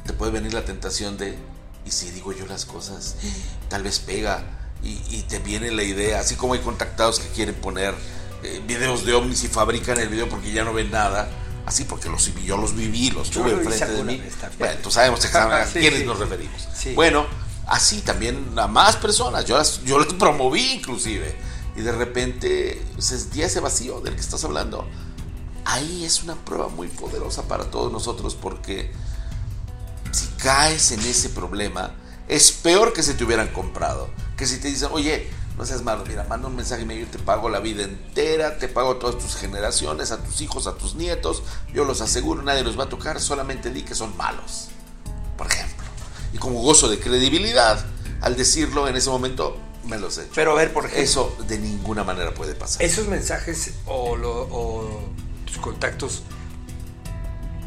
te 0.06 0.14
puede 0.14 0.32
venir 0.32 0.54
la 0.54 0.64
tentación 0.66 1.18
de, 1.18 1.38
¿y 1.86 1.92
si 1.92 2.12
digo 2.12 2.32
yo 2.32 2.46
las 2.46 2.66
cosas? 2.66 3.16
Tal 3.70 3.84
vez 3.84 4.00
pega 4.00 4.44
y, 4.84 5.24
te 5.24 5.40
viene 5.40 5.72
la 5.72 5.84
idea, 5.84 6.20
así 6.20 6.36
como 6.36 6.54
hay 6.54 6.60
contactados 6.60 7.20
que 7.20 7.28
quieren 7.30 7.56
poner 7.56 7.94
eh, 8.44 8.62
videos 8.66 9.06
de 9.06 9.14
ovnis 9.14 9.44
y 9.44 9.48
fabrican 9.48 9.98
el 10.00 10.08
video 10.08 10.30
porque 10.30 10.52
ya 10.52 10.64
no 10.64 10.74
ven 10.74 10.92
nada. 10.92 11.28
Así 11.66 11.84
porque 11.84 12.08
los, 12.08 12.34
yo 12.46 12.56
los 12.56 12.74
viví, 12.78 13.12
los 13.12 13.30
tuve 13.30 13.52
enfrente 13.52 13.92
de 13.92 14.04
mí. 14.06 14.24
Bueno, 14.58 14.76
tú 14.82 14.90
sabemos 14.90 15.26
a 15.36 15.66
quiénes 15.66 16.06
nos 16.06 16.18
referimos. 16.18 16.66
Bueno, 16.96 17.28
así 17.68 18.02
también 18.02 18.54
a 18.58 18.68
más 18.68 18.96
personas. 18.96 19.46
Yo 19.46 19.58
las, 19.58 19.80
promoví 20.18 20.74
inclusive. 20.74 21.36
Y 21.76 21.82
de 21.82 21.92
repente 21.92 22.82
sentía 22.98 23.46
ese 23.46 23.60
vacío 23.60 24.02
del 24.02 24.16
que 24.16 24.22
estás 24.22 24.44
hablando. 24.44 24.88
Ahí 25.66 26.06
es 26.06 26.24
una 26.24 26.36
prueba 26.36 26.70
muy 26.70 26.88
poderosa 26.88 27.44
para 27.44 27.66
todos 27.66 27.92
nosotros 27.92 28.36
porque 28.36 28.92
si 30.12 30.26
caes 30.42 30.92
en 30.92 31.02
ese 31.02 31.30
problema, 31.30 31.94
es 32.28 32.52
peor 32.52 32.94
que 32.94 33.04
si 33.04 33.14
te 33.14 33.24
hubieran 33.24 33.50
comprado. 33.50 34.10
Que 34.38 34.48
si 34.48 34.60
te 34.60 34.70
dicen, 34.70 34.90
oye, 34.92 35.30
no 35.58 35.66
seas 35.66 35.84
malo, 35.84 36.04
mira, 36.08 36.24
manda 36.24 36.48
un 36.48 36.56
mensaje 36.56 36.84
y 36.84 37.00
yo 37.00 37.08
te 37.08 37.20
pago 37.20 37.50
la 37.50 37.60
vida 37.60 37.84
entera, 37.84 38.58
te 38.58 38.68
pago 38.68 38.96
todas 38.98 39.18
tus 39.18 39.36
generaciones, 39.36 40.12
a 40.12 40.24
tus 40.24 40.42
hijos, 40.42 40.68
a 40.68 40.76
tus 40.78 40.96
nietos, 40.96 41.42
yo 41.74 41.84
los 41.84 42.02
aseguro, 42.02 42.44
nadie 42.44 42.64
los 42.64 42.80
va 42.80 42.84
a 42.84 42.90
tocar, 42.90 43.20
solamente 43.20 43.72
di 43.72 43.82
que 43.82 43.96
son 43.96 44.16
malos. 44.16 44.70
Y 46.38 46.40
como 46.40 46.62
gozo 46.62 46.88
de 46.88 47.00
credibilidad, 47.00 47.84
al 48.22 48.38
decirlo 48.38 48.88
en 48.88 48.96
ese 48.96 49.10
momento, 49.10 49.58
me 49.86 49.98
lo 49.98 50.12
sé. 50.12 50.28
Pero 50.36 50.52
a 50.52 50.54
ver, 50.54 50.72
por 50.72 50.86
ejemplo. 50.86 51.04
Eso 51.04 51.36
de 51.48 51.58
ninguna 51.58 52.04
manera 52.04 52.32
puede 52.32 52.54
pasar. 52.54 52.84
Esos 52.84 53.08
mensajes 53.08 53.72
o, 53.88 55.02
tus 55.48 55.58
contactos 55.58 56.22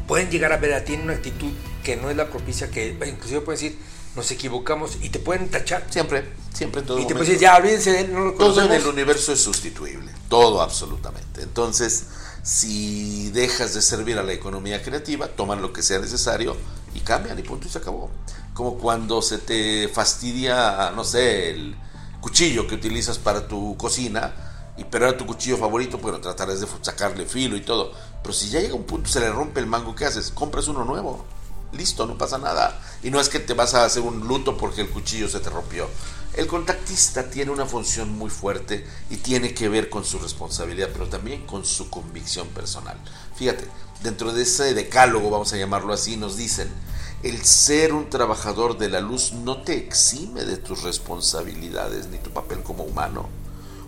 pueden 0.07 0.29
llegar 0.29 0.53
a 0.53 0.57
ver 0.57 0.73
a 0.73 0.85
ti 0.85 0.93
en 0.93 1.01
una 1.01 1.13
actitud 1.15 1.51
que 1.83 1.97
no 1.97 2.09
es 2.09 2.15
la 2.15 2.29
propicia, 2.29 2.71
que 2.71 2.97
inclusive 3.05 3.41
pueden 3.41 3.59
decir, 3.61 3.79
nos 4.15 4.31
equivocamos 4.31 4.99
y 5.01 5.09
te 5.09 5.19
pueden 5.19 5.49
tachar. 5.49 5.85
Siempre, 5.89 6.29
siempre 6.53 6.79
en 6.79 6.87
todo 6.87 6.99
Y 6.99 7.07
te 7.07 7.13
pueden 7.13 7.27
decir, 7.27 7.41
ya, 7.41 7.57
olvídense 7.57 7.91
de 7.91 7.99
él, 8.01 8.13
no 8.13 8.19
lo 8.21 8.31
Todo 8.35 8.61
en 8.61 8.67
conocemos. 8.67 8.83
el 8.83 8.87
universo 8.87 9.33
es 9.33 9.41
sustituible, 9.41 10.13
todo 10.29 10.61
absolutamente. 10.61 11.41
Entonces, 11.41 12.05
si 12.41 13.31
dejas 13.31 13.73
de 13.73 13.81
servir 13.81 14.17
a 14.17 14.23
la 14.23 14.31
economía 14.31 14.81
creativa, 14.81 15.27
toman 15.27 15.61
lo 15.61 15.73
que 15.73 15.83
sea 15.83 15.99
necesario 15.99 16.55
y 16.93 17.01
cambian 17.01 17.37
y 17.37 17.43
punto 17.43 17.67
y 17.67 17.69
se 17.69 17.77
acabó. 17.77 18.09
Como 18.53 18.77
cuando 18.77 19.21
se 19.21 19.37
te 19.37 19.87
fastidia, 19.87 20.91
no 20.95 21.03
sé, 21.03 21.51
el 21.51 21.75
cuchillo 22.19 22.67
que 22.67 22.75
utilizas 22.75 23.17
para 23.17 23.47
tu 23.47 23.75
cocina, 23.77 24.33
y 24.77 24.83
pero 24.85 25.07
era 25.07 25.17
tu 25.17 25.25
cuchillo 25.25 25.57
favorito, 25.57 25.97
bueno, 25.97 26.19
tratarás 26.19 26.61
de 26.61 26.67
sacarle 26.81 27.25
filo 27.25 27.55
y 27.55 27.61
todo. 27.61 27.91
Pero 28.21 28.33
si 28.33 28.49
ya 28.49 28.59
llega 28.59 28.75
un 28.75 28.83
punto, 28.83 29.09
se 29.09 29.19
le 29.19 29.29
rompe 29.29 29.59
el 29.59 29.67
mango, 29.67 29.95
¿qué 29.95 30.05
haces? 30.05 30.31
Compras 30.31 30.67
uno 30.67 30.85
nuevo. 30.85 31.25
Listo, 31.73 32.05
no 32.05 32.17
pasa 32.17 32.37
nada. 32.37 32.79
Y 33.01 33.11
no 33.11 33.19
es 33.19 33.29
que 33.29 33.39
te 33.39 33.53
vas 33.53 33.73
a 33.73 33.85
hacer 33.85 34.03
un 34.03 34.27
luto 34.27 34.57
porque 34.57 34.81
el 34.81 34.89
cuchillo 34.89 35.29
se 35.29 35.39
te 35.39 35.49
rompió. 35.49 35.87
El 36.33 36.47
contactista 36.47 37.29
tiene 37.29 37.51
una 37.51 37.65
función 37.65 38.17
muy 38.17 38.29
fuerte 38.29 38.85
y 39.09 39.17
tiene 39.17 39.53
que 39.53 39.69
ver 39.69 39.89
con 39.89 40.05
su 40.05 40.17
responsabilidad, 40.19 40.89
pero 40.93 41.07
también 41.07 41.45
con 41.45 41.65
su 41.65 41.89
convicción 41.89 42.47
personal. 42.49 42.97
Fíjate, 43.35 43.67
dentro 44.01 44.31
de 44.31 44.43
ese 44.43 44.73
decálogo, 44.73 45.29
vamos 45.29 45.51
a 45.53 45.57
llamarlo 45.57 45.93
así, 45.93 46.15
nos 46.17 46.37
dicen, 46.37 46.69
el 47.23 47.43
ser 47.45 47.93
un 47.93 48.09
trabajador 48.09 48.77
de 48.77 48.89
la 48.89 48.99
luz 49.01 49.33
no 49.33 49.61
te 49.61 49.75
exime 49.77 50.43
de 50.45 50.57
tus 50.57 50.83
responsabilidades 50.83 52.07
ni 52.07 52.17
tu 52.17 52.31
papel 52.31 52.63
como 52.63 52.83
humano. 52.83 53.29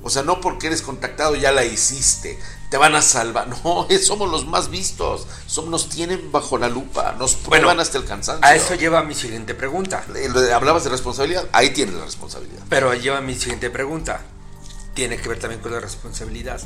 O 0.05 0.09
sea, 0.09 0.21
no 0.21 0.41
porque 0.41 0.67
eres 0.67 0.81
contactado 0.81 1.35
ya 1.35 1.53
la 1.53 1.63
hiciste, 1.63 2.37
te 2.69 2.75
van 2.77 2.93
a 2.93 3.01
salvar. 3.01 3.47
No, 3.63 3.87
somos 4.05 4.29
los 4.29 4.45
más 4.45 4.69
vistos. 4.69 5.25
Som- 5.49 5.67
nos 5.69 5.87
tienen 5.87 6.29
bajo 6.31 6.57
la 6.57 6.67
lupa, 6.67 7.13
nos 7.17 7.35
prueban 7.35 7.67
Bueno, 7.67 7.81
hasta 7.81 7.97
el 7.97 8.03
cansancio. 8.05 8.45
A 8.45 8.53
eso 8.53 8.75
lleva 8.75 9.01
mi 9.03 9.15
siguiente 9.15 9.55
pregunta. 9.55 10.03
Hablabas 10.53 10.83
de 10.83 10.89
responsabilidad, 10.89 11.47
ahí 11.53 11.69
tienes 11.69 11.95
la 11.95 12.03
responsabilidad. 12.03 12.63
Pero 12.69 12.93
lleva 12.93 13.21
mi 13.21 13.35
siguiente 13.35 13.69
pregunta. 13.69 14.21
Tiene 14.93 15.17
que 15.17 15.29
ver 15.29 15.39
también 15.39 15.61
con 15.61 15.71
la 15.71 15.79
responsabilidad. 15.79 16.61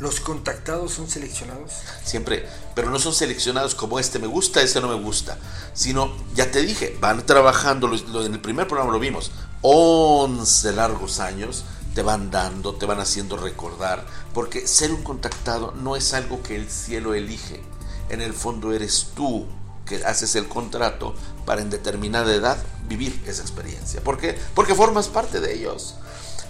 ¿Los 0.00 0.18
contactados 0.20 0.92
son 0.92 1.08
seleccionados? 1.08 1.70
Siempre, 2.04 2.48
pero 2.74 2.90
no 2.90 2.98
son 2.98 3.14
seleccionados 3.14 3.74
como 3.76 4.00
este 4.00 4.18
me 4.18 4.26
gusta, 4.26 4.60
ese 4.60 4.80
no 4.80 4.88
me 4.88 5.00
gusta, 5.00 5.38
sino, 5.72 6.12
ya 6.34 6.50
te 6.50 6.62
dije, 6.62 6.96
van 7.00 7.24
trabajando, 7.24 7.86
lo- 7.86 8.26
en 8.26 8.34
el 8.34 8.40
primer 8.40 8.66
programa 8.66 8.92
lo 8.92 8.98
vimos, 8.98 9.30
11 9.62 10.72
largos 10.72 11.20
años, 11.20 11.64
te 11.94 12.02
van 12.02 12.30
dando, 12.32 12.74
te 12.74 12.86
van 12.86 12.98
haciendo 12.98 13.36
recordar, 13.36 14.04
porque 14.34 14.66
ser 14.66 14.90
un 14.92 15.04
contactado 15.04 15.72
no 15.76 15.94
es 15.94 16.12
algo 16.12 16.42
que 16.42 16.56
el 16.56 16.68
cielo 16.68 17.14
elige, 17.14 17.62
en 18.08 18.20
el 18.20 18.32
fondo 18.34 18.72
eres 18.72 19.08
tú 19.14 19.46
que 19.86 20.04
haces 20.04 20.34
el 20.34 20.48
contrato 20.48 21.14
para 21.46 21.62
en 21.62 21.70
determinada 21.70 22.34
edad 22.34 22.58
vivir 22.88 23.22
esa 23.26 23.42
experiencia. 23.42 24.00
¿Por 24.02 24.18
qué? 24.18 24.36
Porque 24.54 24.74
formas 24.74 25.06
parte 25.08 25.40
de 25.40 25.54
ellos. 25.54 25.94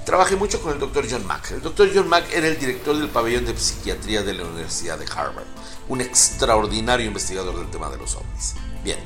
Trabajé 0.05 0.37
mucho 0.37 0.61
con 0.61 0.73
el 0.75 0.79
doctor 0.79 1.07
John 1.11 1.27
Mack. 1.27 1.53
El 1.53 1.63
doctor 1.63 1.91
John 1.95 2.09
Mack 2.09 2.31
era 2.33 2.47
el 2.47 2.59
director 2.59 2.97
del 2.97 3.09
pabellón 3.09 3.47
de 3.47 3.57
psiquiatría 3.57 4.23
de 4.23 4.35
la 4.35 4.45
Universidad 4.45 4.99
de 4.99 5.07
Harvard, 5.07 5.47
un 5.89 6.03
extraordinario 6.03 7.07
investigador 7.07 7.57
del 7.57 7.71
tema 7.71 7.89
de 7.89 7.97
los 7.97 8.15
ovnis. 8.15 8.55
Bien, 8.85 8.99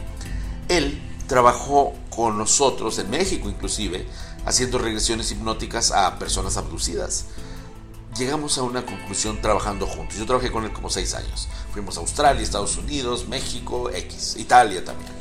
él 0.69 1.01
trabajó 1.29 1.95
con 2.11 2.37
nosotros 2.37 2.99
en 2.99 3.11
México 3.11 3.49
inclusive, 3.49 4.09
haciendo 4.45 4.79
regresiones 4.79 5.31
hipnóticas 5.31 5.93
a 5.93 6.19
personas 6.19 6.57
abducidas. 6.57 7.27
Llegamos 8.17 8.59
a 8.59 8.63
una 8.63 8.85
conclusión 8.85 9.41
trabajando 9.41 9.87
juntos. 9.87 10.19
Yo 10.19 10.27
trabajé 10.27 10.51
con 10.51 10.65
él 10.65 10.73
como 10.73 10.91
seis 10.91 11.15
años. 11.15 11.49
Fuimos 11.73 11.97
a 11.97 12.01
Australia, 12.01 12.43
Estados 12.43 12.77
Unidos, 12.77 13.29
México, 13.29 13.89
X, 13.91 14.35
Italia 14.37 14.85
también. 14.85 15.18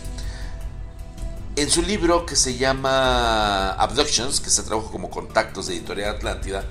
En 1.57 1.71
su 1.71 1.81
libro 1.81 2.23
que 2.27 2.35
se 2.35 2.55
llama 2.55 3.71
Abductions, 3.71 4.41
que 4.41 4.51
se 4.51 4.61
tradujo 4.61 4.91
como 4.91 5.09
Contactos 5.09 5.65
de 5.65 5.73
Editorial 5.73 6.17
Atlántida, 6.17 6.63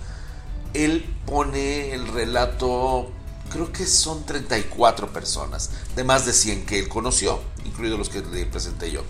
él 0.74 1.12
pone 1.26 1.92
el 1.92 2.06
relato, 2.06 3.10
creo 3.50 3.72
que 3.72 3.84
son 3.84 4.24
34 4.24 5.12
personas, 5.12 5.70
de 5.96 6.04
más 6.04 6.24
de 6.24 6.32
100 6.32 6.66
que 6.66 6.78
él 6.78 6.88
conoció, 6.88 7.40
incluidos 7.64 7.98
los 7.98 8.08
que 8.08 8.20
le 8.20 8.46
presenté 8.46 8.92
yo. 8.92 9.02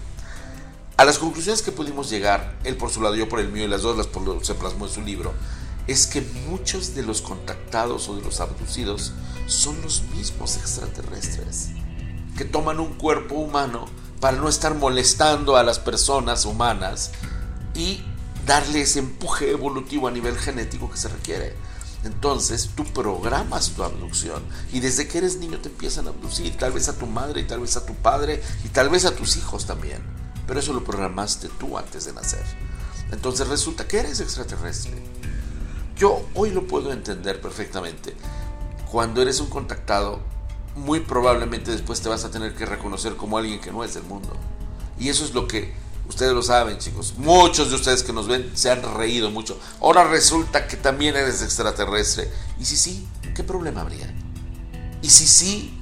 A 0.96 1.04
las 1.04 1.18
conclusiones 1.18 1.60
que 1.60 1.72
pudimos 1.72 2.08
llegar, 2.08 2.56
él 2.64 2.78
por 2.78 2.88
su 2.88 3.02
lado, 3.02 3.14
yo 3.14 3.28
por 3.28 3.40
el 3.40 3.50
mío 3.50 3.64
y 3.64 3.68
las 3.68 3.82
dos 3.82 3.98
las 3.98 4.08
se 4.46 4.54
plasmó 4.54 4.86
en 4.86 4.92
su 4.92 5.02
libro, 5.02 5.34
es 5.86 6.06
que 6.06 6.22
muchos 6.48 6.94
de 6.94 7.02
los 7.02 7.20
contactados 7.20 8.08
o 8.08 8.16
de 8.16 8.22
los 8.22 8.40
abducidos 8.40 9.12
son 9.44 9.82
los 9.82 10.04
mismos 10.04 10.56
extraterrestres 10.56 11.68
que 12.38 12.46
toman 12.46 12.80
un 12.80 12.94
cuerpo 12.94 13.34
humano 13.34 13.88
para 14.20 14.36
no 14.36 14.48
estar 14.48 14.74
molestando 14.74 15.56
a 15.56 15.62
las 15.62 15.78
personas 15.78 16.44
humanas 16.44 17.12
y 17.74 18.02
darle 18.46 18.82
ese 18.82 19.00
empuje 19.00 19.50
evolutivo 19.50 20.08
a 20.08 20.10
nivel 20.10 20.38
genético 20.38 20.90
que 20.90 20.96
se 20.96 21.08
requiere. 21.08 21.54
Entonces 22.04 22.70
tú 22.76 22.84
programas 22.84 23.70
tu 23.70 23.82
abducción 23.82 24.42
y 24.72 24.80
desde 24.80 25.08
que 25.08 25.18
eres 25.18 25.38
niño 25.38 25.58
te 25.58 25.68
empiezan 25.68 26.06
a 26.06 26.10
abducir, 26.10 26.56
tal 26.56 26.72
vez 26.72 26.88
a 26.88 26.96
tu 26.96 27.06
madre 27.06 27.40
y 27.40 27.44
tal 27.44 27.60
vez 27.60 27.76
a 27.76 27.84
tu 27.84 27.94
padre 27.94 28.42
y 28.64 28.68
tal 28.68 28.88
vez 28.88 29.04
a 29.04 29.14
tus 29.16 29.36
hijos 29.36 29.66
también. 29.66 30.02
Pero 30.46 30.60
eso 30.60 30.72
lo 30.72 30.84
programaste 30.84 31.48
tú 31.58 31.76
antes 31.76 32.04
de 32.04 32.12
nacer. 32.12 32.44
Entonces 33.10 33.48
resulta 33.48 33.88
que 33.88 33.98
eres 33.98 34.20
extraterrestre. 34.20 35.02
Yo 35.96 36.24
hoy 36.34 36.50
lo 36.50 36.66
puedo 36.66 36.92
entender 36.92 37.40
perfectamente. 37.40 38.14
Cuando 38.90 39.22
eres 39.22 39.40
un 39.40 39.48
contactado, 39.48 40.20
muy 40.76 41.00
probablemente 41.00 41.70
después 41.70 42.00
te 42.00 42.08
vas 42.08 42.24
a 42.24 42.30
tener 42.30 42.54
que 42.54 42.66
reconocer 42.66 43.16
como 43.16 43.38
alguien 43.38 43.60
que 43.60 43.72
no 43.72 43.82
es 43.82 43.94
del 43.94 44.04
mundo. 44.04 44.28
Y 44.98 45.08
eso 45.08 45.24
es 45.24 45.34
lo 45.34 45.48
que 45.48 45.74
ustedes 46.08 46.32
lo 46.32 46.42
saben, 46.42 46.78
chicos. 46.78 47.14
Muchos 47.16 47.70
de 47.70 47.76
ustedes 47.76 48.02
que 48.02 48.12
nos 48.12 48.28
ven 48.28 48.50
se 48.54 48.70
han 48.70 48.82
reído 48.94 49.30
mucho. 49.30 49.58
Ahora 49.80 50.04
resulta 50.04 50.66
que 50.68 50.76
también 50.76 51.16
eres 51.16 51.42
extraterrestre. 51.42 52.30
Y 52.60 52.64
si 52.64 52.76
sí, 52.76 53.08
¿qué 53.34 53.42
problema 53.42 53.80
habría? 53.80 54.14
Y 55.02 55.10
si 55.10 55.26
sí, 55.26 55.75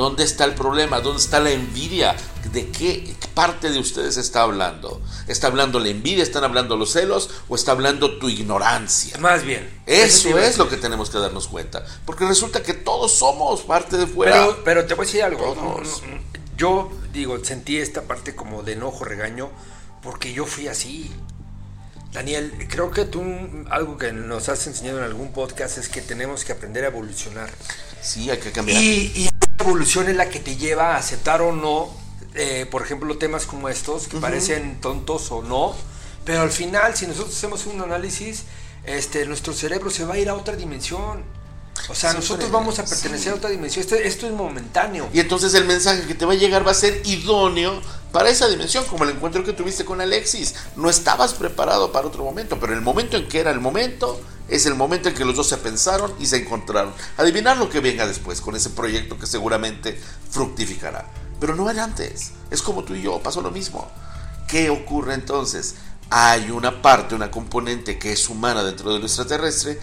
¿Dónde 0.00 0.24
está 0.24 0.46
el 0.46 0.54
problema? 0.54 1.02
¿Dónde 1.02 1.20
está 1.20 1.40
la 1.40 1.50
envidia? 1.50 2.16
¿De 2.54 2.70
qué 2.70 3.14
parte 3.34 3.68
de 3.68 3.78
ustedes 3.78 4.16
está 4.16 4.40
hablando? 4.40 5.02
¿Está 5.28 5.48
hablando 5.48 5.78
la 5.78 5.90
envidia? 5.90 6.22
¿Están 6.22 6.42
hablando 6.42 6.74
los 6.78 6.92
celos? 6.92 7.28
¿O 7.50 7.54
está 7.54 7.72
hablando 7.72 8.18
tu 8.18 8.30
ignorancia? 8.30 9.18
Más 9.18 9.44
bien. 9.44 9.68
Eso 9.84 10.38
es 10.38 10.56
lo 10.56 10.70
que 10.70 10.78
tenemos 10.78 11.10
que 11.10 11.18
darnos 11.18 11.48
cuenta. 11.48 11.84
Porque 12.06 12.26
resulta 12.26 12.62
que 12.62 12.72
todos 12.72 13.12
somos 13.12 13.60
parte 13.60 13.98
de 13.98 14.06
fuera. 14.06 14.32
Pero, 14.40 14.64
pero 14.64 14.86
te 14.86 14.94
voy 14.94 15.02
a 15.02 15.06
decir 15.06 15.22
algo. 15.22 15.52
Todos. 15.52 16.02
Yo, 16.56 16.90
digo, 17.12 17.44
sentí 17.44 17.76
esta 17.76 18.00
parte 18.00 18.34
como 18.34 18.62
de 18.62 18.72
enojo, 18.72 19.04
regaño, 19.04 19.50
porque 20.02 20.32
yo 20.32 20.46
fui 20.46 20.68
así. 20.68 21.12
Daniel, 22.10 22.54
creo 22.70 22.90
que 22.90 23.04
tú, 23.04 23.22
algo 23.68 23.98
que 23.98 24.14
nos 24.14 24.48
has 24.48 24.66
enseñado 24.66 24.96
en 24.96 25.04
algún 25.04 25.32
podcast 25.32 25.76
es 25.76 25.90
que 25.90 26.00
tenemos 26.00 26.46
que 26.46 26.52
aprender 26.52 26.84
a 26.84 26.86
evolucionar. 26.86 27.50
sí, 28.00 28.30
hay 28.30 28.38
que 28.38 28.50
cambiar. 28.50 28.82
Y, 28.82 29.28
evolución 29.60 30.08
es 30.08 30.16
la 30.16 30.28
que 30.28 30.40
te 30.40 30.56
lleva 30.56 30.94
a 30.94 30.96
aceptar 30.96 31.42
o 31.42 31.52
no, 31.52 31.88
eh, 32.34 32.66
por 32.70 32.82
ejemplo, 32.82 33.16
temas 33.18 33.46
como 33.46 33.68
estos, 33.68 34.08
que 34.08 34.18
parecen 34.18 34.80
tontos 34.80 35.30
o 35.30 35.42
no, 35.42 35.74
pero 36.24 36.42
al 36.42 36.50
final, 36.50 36.96
si 36.96 37.06
nosotros 37.06 37.36
hacemos 37.36 37.66
un 37.66 37.80
análisis, 37.80 38.44
este, 38.84 39.26
nuestro 39.26 39.52
cerebro 39.52 39.90
se 39.90 40.04
va 40.04 40.14
a 40.14 40.18
ir 40.18 40.28
a 40.28 40.34
otra 40.34 40.56
dimensión. 40.56 41.24
O 41.88 41.94
sea, 41.94 42.10
Siempre, 42.10 42.20
nosotros 42.20 42.50
vamos 42.50 42.78
a 42.78 42.84
pertenecer 42.84 43.20
sí. 43.20 43.28
a 43.30 43.34
otra 43.34 43.50
dimensión. 43.50 43.82
Esto, 43.82 43.96
esto 43.96 44.26
es 44.26 44.32
momentáneo. 44.32 45.08
Y 45.12 45.20
entonces 45.20 45.54
el 45.54 45.64
mensaje 45.64 46.02
que 46.02 46.14
te 46.14 46.24
va 46.24 46.32
a 46.32 46.36
llegar 46.36 46.66
va 46.66 46.72
a 46.72 46.74
ser 46.74 47.02
idóneo 47.04 47.80
para 48.12 48.28
esa 48.28 48.48
dimensión, 48.48 48.84
como 48.84 49.04
el 49.04 49.10
encuentro 49.10 49.44
que 49.44 49.52
tuviste 49.52 49.84
con 49.84 50.00
Alexis. 50.00 50.54
No 50.76 50.90
estabas 50.90 51.34
preparado 51.34 51.92
para 51.92 52.06
otro 52.06 52.24
momento, 52.24 52.58
pero 52.60 52.74
el 52.74 52.80
momento 52.80 53.16
en 53.16 53.28
que 53.28 53.40
era 53.40 53.50
el 53.50 53.60
momento 53.60 54.20
es 54.48 54.66
el 54.66 54.74
momento 54.74 55.08
en 55.08 55.14
que 55.14 55.24
los 55.24 55.36
dos 55.36 55.48
se 55.48 55.56
pensaron 55.58 56.12
y 56.18 56.26
se 56.26 56.38
encontraron. 56.38 56.92
Adivinar 57.16 57.56
lo 57.56 57.70
que 57.70 57.80
venga 57.80 58.06
después 58.06 58.40
con 58.40 58.56
ese 58.56 58.70
proyecto 58.70 59.16
que 59.16 59.26
seguramente 59.26 59.98
fructificará. 60.30 61.06
Pero 61.38 61.54
no 61.54 61.70
era 61.70 61.84
antes. 61.84 62.32
Es 62.50 62.60
como 62.60 62.84
tú 62.84 62.94
y 62.94 63.02
yo, 63.02 63.20
pasó 63.22 63.40
lo 63.40 63.50
mismo. 63.50 63.88
¿Qué 64.48 64.68
ocurre 64.68 65.14
entonces? 65.14 65.76
Hay 66.10 66.50
una 66.50 66.82
parte, 66.82 67.14
una 67.14 67.30
componente 67.30 67.98
que 67.98 68.12
es 68.12 68.28
humana 68.28 68.64
dentro 68.64 68.92
de 68.92 68.98
lo 68.98 69.06
extraterrestre, 69.06 69.78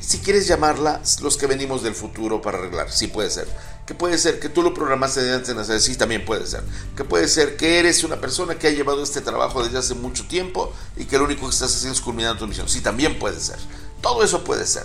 si 0.00 0.18
quieres 0.18 0.46
llamarla, 0.46 1.00
los 1.20 1.36
que 1.36 1.46
venimos 1.46 1.82
del 1.82 1.94
futuro 1.94 2.42
para 2.42 2.58
arreglar, 2.58 2.90
sí 2.90 3.06
puede 3.06 3.30
ser. 3.30 3.48
Que 3.86 3.94
puede 3.94 4.18
ser 4.18 4.40
que 4.40 4.48
tú 4.48 4.62
lo 4.62 4.74
programaste 4.74 5.22
de 5.22 5.32
antes 5.32 5.48
de 5.48 5.54
nacer, 5.54 5.80
sí 5.80 5.96
también 5.96 6.24
puede 6.24 6.46
ser. 6.46 6.62
Que 6.96 7.04
puede 7.04 7.28
ser 7.28 7.56
que 7.56 7.78
eres 7.78 8.04
una 8.04 8.20
persona 8.20 8.58
que 8.58 8.68
ha 8.68 8.70
llevado 8.70 9.02
este 9.02 9.20
trabajo 9.20 9.62
desde 9.62 9.78
hace 9.78 9.94
mucho 9.94 10.26
tiempo 10.26 10.72
y 10.96 11.04
que 11.04 11.18
lo 11.18 11.24
único 11.24 11.46
que 11.46 11.54
estás 11.54 11.74
haciendo 11.74 11.94
es 11.94 12.00
culminar 12.00 12.38
tu 12.38 12.46
misión, 12.46 12.68
sí 12.68 12.80
también 12.80 13.18
puede 13.18 13.40
ser. 13.40 13.58
Todo 14.00 14.22
eso 14.22 14.44
puede 14.44 14.66
ser. 14.66 14.84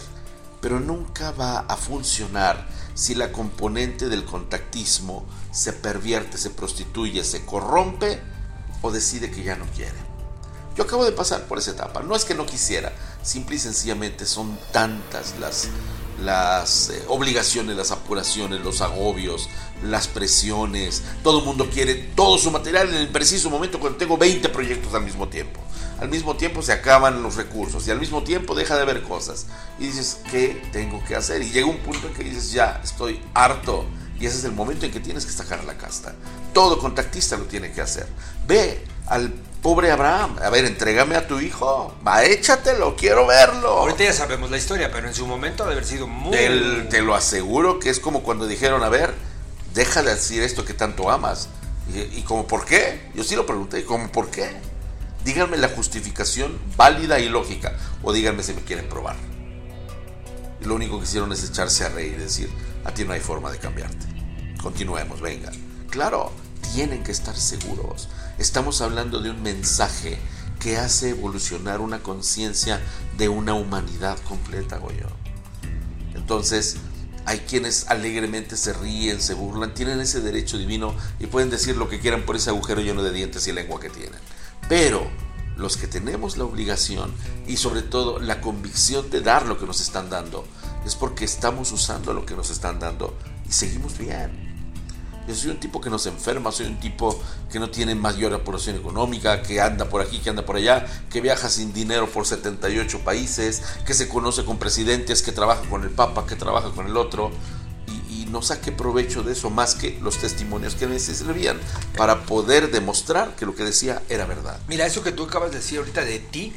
Pero 0.62 0.80
nunca 0.80 1.32
va 1.32 1.60
a 1.60 1.76
funcionar 1.76 2.68
si 2.94 3.16
la 3.16 3.32
componente 3.32 4.08
del 4.08 4.24
contactismo 4.24 5.26
se 5.52 5.74
pervierte, 5.74 6.38
se 6.38 6.50
prostituye, 6.50 7.24
se 7.24 7.46
corrompe 7.46 8.22
o 8.82 8.92
decide 8.92 9.32
que 9.32 9.44
ya 9.44 9.56
no 9.56 9.66
quiere. 9.76 10.14
Yo 10.76 10.84
acabo 10.84 11.06
de 11.06 11.12
pasar 11.12 11.48
por 11.48 11.60
esa 11.60 11.72
etapa. 11.72 12.02
No 12.02 12.16
es 12.16 12.26
que 12.26 12.34
no 12.34 12.46
quisiera, 12.46 12.94
simple 13.24 13.56
y 13.56 13.60
sencillamente 13.60 14.26
son 14.26 14.58
tantas 14.72 15.36
las, 15.40 15.70
las 16.22 16.90
eh, 16.90 17.04
obligaciones, 17.08 17.76
las 17.76 17.92
apuraciones, 17.92 18.62
los 18.62 18.82
agobios, 18.82 19.50
las 19.84 20.08
presiones. 20.08 21.04
Todo 21.24 21.40
el 21.40 21.46
mundo 21.46 21.70
quiere 21.74 21.96
todo 22.16 22.38
su 22.38 22.52
material 22.52 22.90
en 22.90 22.96
el 22.96 23.08
preciso 23.10 23.50
momento 23.50 23.80
cuando 23.80 23.98
tengo 23.98 24.18
20 24.18 24.50
proyectos 24.50 24.94
al 24.94 25.04
mismo 25.04 25.28
tiempo. 25.30 25.60
Al 26.00 26.10
mismo 26.10 26.36
tiempo 26.36 26.62
se 26.62 26.74
acaban 26.74 27.24
los 27.24 27.36
recursos 27.36 27.88
y 27.88 27.92
al 27.92 28.00
mismo 28.00 28.24
tiempo 28.24 28.56
deja 28.56 28.76
de 28.76 28.82
haber 28.82 29.04
cosas. 29.04 29.46
Y 29.80 29.88
dices, 29.88 30.20
¿qué 30.30 30.62
tengo 30.72 31.04
que 31.06 31.16
hacer? 31.16 31.42
Y 31.42 31.52
llega 31.52 31.66
un 31.66 31.78
punto 31.78 32.08
en 32.08 32.14
que 32.14 32.24
dices, 32.24 32.52
ya, 32.52 32.82
estoy 32.84 33.22
harto. 33.34 33.86
Y 34.20 34.26
ese 34.26 34.38
es 34.38 34.44
el 34.44 34.52
momento 34.52 34.86
en 34.86 34.92
que 34.92 35.00
tienes 35.00 35.26
que 35.26 35.32
sacar 35.32 35.64
la 35.64 35.78
casta. 35.78 36.14
Todo 36.54 36.78
contactista 36.78 37.38
lo 37.38 37.46
tiene 37.46 37.72
que 37.72 37.82
hacer. 37.82 38.08
Ve 38.48 38.84
al 39.08 39.32
pobre 39.62 39.92
Abraham, 39.92 40.38
a 40.44 40.50
ver, 40.50 40.66
entrégame 40.66 41.16
a 41.16 41.26
tu 41.28 41.40
hijo, 41.40 41.96
va, 42.06 42.26
échatelo, 42.26 42.96
quiero 42.96 43.26
verlo. 43.26 43.70
Ahorita 43.70 44.04
ya 44.04 44.14
sabemos 44.14 44.52
la 44.52 44.58
historia, 44.58 44.92
pero 44.92 45.08
en 45.08 45.16
su 45.16 45.26
momento 45.26 45.64
ha 45.64 45.68
de 45.68 45.74
haber 45.74 45.86
sido 45.86 46.06
muy... 46.06 46.36
te 46.90 47.02
lo 47.02 47.16
aseguro 47.16 47.80
que 47.80 47.90
es 47.90 48.00
como 48.00 48.24
cuando 48.24 48.46
dijeron, 48.46 48.84
a 48.84 48.90
ver, 48.90 49.14
deja 49.74 50.04
de 50.04 50.14
decir 50.14 50.44
esto 50.44 50.66
que 50.66 50.74
tanto 50.74 51.10
amas. 51.10 51.48
Y, 51.94 52.20
y 52.20 52.24
como, 52.24 52.46
¿por 52.46 52.66
qué? 52.66 53.10
Yo 53.16 53.24
sí 53.24 53.36
lo 53.36 53.46
pregunté, 53.46 53.86
¿cómo 53.86 54.12
por 54.12 54.30
qué? 54.30 54.52
Díganme 55.24 55.56
la 55.56 55.70
justificación 55.70 56.60
válida 56.76 57.20
y 57.20 57.30
lógica, 57.30 57.74
o 58.04 58.12
díganme 58.12 58.44
si 58.44 58.54
me 58.54 58.62
quieren 58.62 58.90
probar. 58.90 59.16
Y 60.60 60.66
lo 60.66 60.76
único 60.76 60.98
que 61.00 61.06
hicieron 61.06 61.32
es 61.32 61.44
echarse 61.44 61.86
a 61.86 61.90
reír 61.90 62.16
y 62.18 62.22
decir, 62.22 62.50
a 62.84 62.94
ti 62.94 63.06
no 63.06 63.14
hay 63.14 63.22
forma 63.22 63.50
de 63.50 63.60
cambiarte. 63.60 64.06
Continuemos, 64.62 65.22
venga. 65.22 65.52
Claro, 65.90 66.32
tienen 66.74 67.04
que 67.04 67.12
estar 67.12 67.36
seguros. 67.36 68.10
Estamos 68.44 68.82
hablando 68.82 69.22
de 69.22 69.30
un 69.30 69.42
mensaje 69.42 70.20
que 70.60 70.76
hace 70.76 71.12
evolucionar 71.12 71.80
una 71.80 72.04
conciencia 72.04 72.82
de 73.18 73.30
una 73.30 73.54
humanidad 73.54 74.20
completa, 74.28 74.80
Goyo. 74.80 75.08
Entonces, 76.14 76.76
hay 77.26 77.40
quienes 77.40 77.88
alegremente 77.88 78.58
se 78.58 78.74
ríen, 78.74 79.22
se 79.22 79.34
burlan, 79.34 79.74
tienen 79.74 80.02
ese 80.02 80.20
derecho 80.20 80.58
divino 80.58 80.94
y 81.22 81.28
pueden 81.28 81.50
decir 81.50 81.78
lo 81.78 81.88
que 81.88 82.02
quieran 82.02 82.24
por 82.24 82.36
ese 82.36 82.50
agujero 82.50 82.82
lleno 82.82 83.02
de 83.02 83.14
dientes 83.14 83.48
y 83.48 83.54
lengua 83.54 83.80
que 83.80 83.90
tienen. 83.90 84.20
Pero 84.68 85.10
los 85.56 85.78
que 85.78 85.88
tenemos 85.88 86.36
la 86.36 86.44
obligación 86.44 87.14
y 87.48 87.56
sobre 87.56 87.82
todo 87.82 88.20
la 88.20 88.42
convicción 88.42 89.10
de 89.10 89.22
dar 89.22 89.46
lo 89.46 89.58
que 89.58 89.66
nos 89.66 89.80
están 89.80 90.10
dando, 90.10 90.46
es 90.86 90.96
porque 90.96 91.24
estamos 91.24 91.72
usando 91.72 92.14
lo 92.14 92.26
que 92.26 92.36
nos 92.36 92.50
están 92.50 92.78
dando 92.78 93.18
y 93.48 93.54
seguimos 93.54 93.98
bien. 93.98 94.53
Yo 95.28 95.36
soy 95.36 95.52
un 95.52 95.60
tipo 95.60 95.80
que 95.80 95.90
no 95.90 95.98
se 95.98 96.10
enferma, 96.10 96.52
soy 96.52 96.66
un 96.66 96.80
tipo 96.80 97.18
que 97.52 97.60
no 97.60 97.70
tiene 97.70 97.96
mayor 97.96 98.34
apuración 98.34 98.76
económica, 98.76 99.42
que 99.42 99.62
anda 99.62 99.86
por 99.86 100.02
aquí, 100.02 100.20
que 100.20 100.30
anda 100.30 100.46
por 100.46 100.58
allá, 100.58 100.86
que 101.10 101.22
viaja 101.22 101.50
sin 101.50 101.74
dinero 101.74 102.10
por 102.10 102.26
78 102.26 103.00
países, 103.00 103.62
que 103.86 103.94
se 103.94 104.10
conoce 104.10 104.44
con 104.44 104.58
presidentes, 104.58 105.22
que 105.22 105.32
trabaja 105.32 105.62
con 105.70 105.84
el 105.84 105.92
Papa, 105.92 106.26
que 106.26 106.36
trabaja 106.36 106.72
con 106.72 106.88
el 106.88 106.98
otro, 106.98 107.32
y, 107.88 108.26
no 108.34 108.42
saque 108.42 108.72
provecho 108.72 109.22
de 109.22 109.34
eso 109.34 109.52
más 109.52 109.76
que 109.76 110.00
los 110.02 110.18
testimonios 110.18 110.74
que 110.74 110.88
me 110.88 110.98
servían 110.98 111.60
para 111.96 112.24
poder 112.26 112.72
demostrar 112.72 113.36
que 113.36 113.46
lo 113.46 113.54
que 113.54 113.64
decía 113.64 114.02
era 114.10 114.26
verdad. 114.26 114.60
Mira, 114.68 114.88
eso 114.88 115.04
que 115.04 115.12
tú 115.12 115.26
acabas 115.26 115.52
de 115.52 115.58
decir 115.58 115.78
ahorita 115.78 116.04
de 116.04 116.18
ti, 116.18 116.52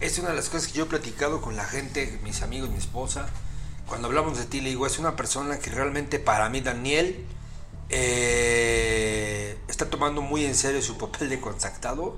es 0.00 0.18
una 0.18 0.28
de 0.28 0.34
las 0.34 0.50
cosas 0.50 0.68
que 0.68 0.78
yo 0.78 0.84
he 0.84 0.86
platicado 0.86 1.40
con 1.40 1.56
la 1.56 1.64
gente, 1.64 2.20
mis 2.22 2.42
amigos, 2.42 2.68
mi 2.68 2.76
esposa. 2.76 3.26
Cuando 3.86 4.08
hablamos 4.08 4.36
de 4.36 4.44
ti, 4.44 4.60
le 4.60 4.68
digo, 4.68 4.86
es 4.86 4.98
una 4.98 5.16
persona 5.16 5.58
que 5.58 5.70
realmente 5.70 6.18
para 6.18 6.50
mí, 6.50 6.60
Daniel, 6.60 7.24
eh, 7.90 9.58
está 9.68 9.90
tomando 9.90 10.22
muy 10.22 10.44
en 10.44 10.54
serio 10.54 10.82
su 10.82 10.96
papel 10.96 11.28
de 11.28 11.40
contactado 11.40 12.16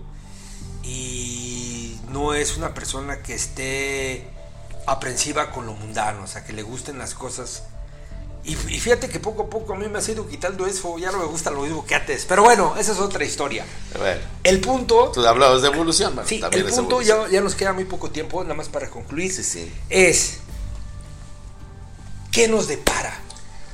y 0.83 1.99
no 2.11 2.35
es 2.35 2.57
una 2.57 2.75
persona 2.75 3.23
que 3.23 3.35
esté 3.35 4.31
aprensiva 4.87 5.51
con 5.51 5.67
lo 5.67 5.73
mundano, 5.73 6.25
o 6.25 6.27
sea, 6.27 6.45
que 6.45 6.53
le 6.53 6.63
gusten 6.63 6.99
las 6.99 7.15
cosas. 7.15 7.65
Y, 8.45 8.55
fíjate 8.55 9.09
que 9.09 9.19
poco 9.19 9.43
a 9.43 9.51
poco 9.51 9.75
a 9.75 9.77
mí 9.77 9.89
me 9.89 9.99
ha 9.99 10.03
ido 10.03 10.29
quitando 10.29 10.69
eso, 10.69 10.99
ya 10.99 11.11
no 11.11 11.19
me 11.19 11.25
gusta 11.25 11.51
lo 11.51 11.63
mismo 11.63 11.85
que 11.85 11.97
antes. 11.97 12.25
Pero 12.27 12.45
bueno, 12.45 12.77
esa 12.79 12.93
es 12.93 13.01
otra 13.01 13.25
historia. 13.25 13.67
A 13.93 13.99
ver. 13.99 14.23
El 14.45 14.61
punto... 14.61 15.11
Tú 15.13 15.27
hablabas 15.27 15.63
de 15.63 15.69
evolución, 15.69 16.17
Sí, 16.25 16.41
el 16.53 16.65
punto, 16.67 17.03
ya, 17.03 17.27
ya, 17.29 17.41
nos 17.41 17.57
queda 17.57 17.73
muy 17.73 17.87
poco 17.87 18.13
tiempo, 18.13 18.45
nada 18.45 18.55
más 18.55 18.69
para 18.69 18.89
concluir. 18.89 19.33
Sí, 19.33 19.43
sí. 19.43 19.73
Es... 19.91 20.39
¿Qué 22.31 22.47
nos 22.47 22.69
depara? 22.69 23.19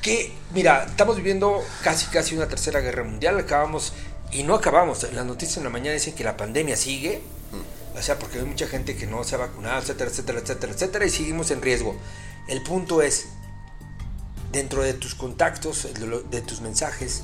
Que, 0.03 0.33
mira, 0.53 0.85
estamos 0.85 1.17
viviendo 1.17 1.65
casi 1.83 2.07
casi 2.07 2.37
una 2.37 2.49
tercera 2.49 2.81
guerra 2.81 3.05
mundial, 3.05 3.39
acabamos, 3.39 3.95
y 4.33 4.43
no 4.43 4.55
acabamos, 4.55 5.11
las 5.13 5.25
noticias 5.25 5.59
en 5.59 5.65
la 5.65 5.71
mañana 5.71 5.95
dicen 5.95 6.15
que 6.15 6.25
la 6.25 6.37
pandemia 6.37 6.77
sigue, 6.77 7.23
o 7.97 8.03
sea, 8.03 8.19
porque 8.19 8.39
hay 8.39 8.45
mucha 8.45 8.67
gente 8.67 8.97
que 8.97 9.07
no 9.07 9.23
se 9.23 9.37
ha 9.37 9.39
vacunado, 9.39 9.81
etcétera, 9.81 10.11
etcétera, 10.11 10.41
etcétera, 10.41 10.73
etcétera, 10.73 11.07
y 11.07 11.11
seguimos 11.11 11.51
en 11.51 11.63
riesgo. 11.63 11.97
El 12.49 12.63
punto 12.63 13.01
es, 13.01 13.27
dentro 14.51 14.83
de 14.83 14.95
tus 14.95 15.15
contactos, 15.15 15.87
de 16.31 16.41
tus 16.41 16.61
mensajes, 16.63 17.23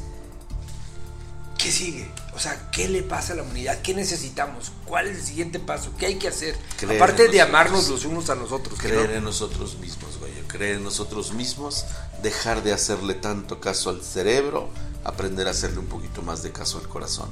¿qué 1.59 1.73
sigue? 1.73 2.09
O 2.39 2.41
sea, 2.41 2.71
¿qué 2.71 2.89
le 2.89 3.03
pasa 3.03 3.33
a 3.33 3.37
la 3.37 3.43
humanidad? 3.43 3.83
¿Qué 3.83 3.95
necesitamos? 3.95 4.71
¿Cuál 4.85 5.09
es 5.09 5.19
el 5.19 5.25
siguiente 5.25 5.59
paso? 5.59 5.91
¿Qué 5.99 6.07
hay 6.07 6.19
que 6.21 6.29
hacer? 6.29 6.57
Aparte 6.89 7.27
de 7.27 7.41
amarnos 7.41 7.89
los 7.89 8.05
unos 8.05 8.31
a 8.31 8.37
nosotros. 8.37 8.79
Creer 8.79 9.11
en 9.11 9.25
nosotros 9.25 9.77
mismos, 9.79 10.21
güey. 10.21 10.31
Creer 10.47 10.77
en 10.77 10.85
nosotros 10.85 11.33
mismos, 11.33 11.85
dejar 12.23 12.63
de 12.63 12.73
hacerle 12.73 13.15
tanto 13.15 13.59
caso 13.59 13.91
al 13.91 14.03
cerebro, 14.03 14.69
aprender 15.03 15.49
a 15.49 15.51
hacerle 15.51 15.81
un 15.81 15.87
poquito 15.87 16.23
más 16.23 16.45
de 16.45 16.53
caso 16.53 16.79
al 16.79 16.87
corazón. 16.87 17.29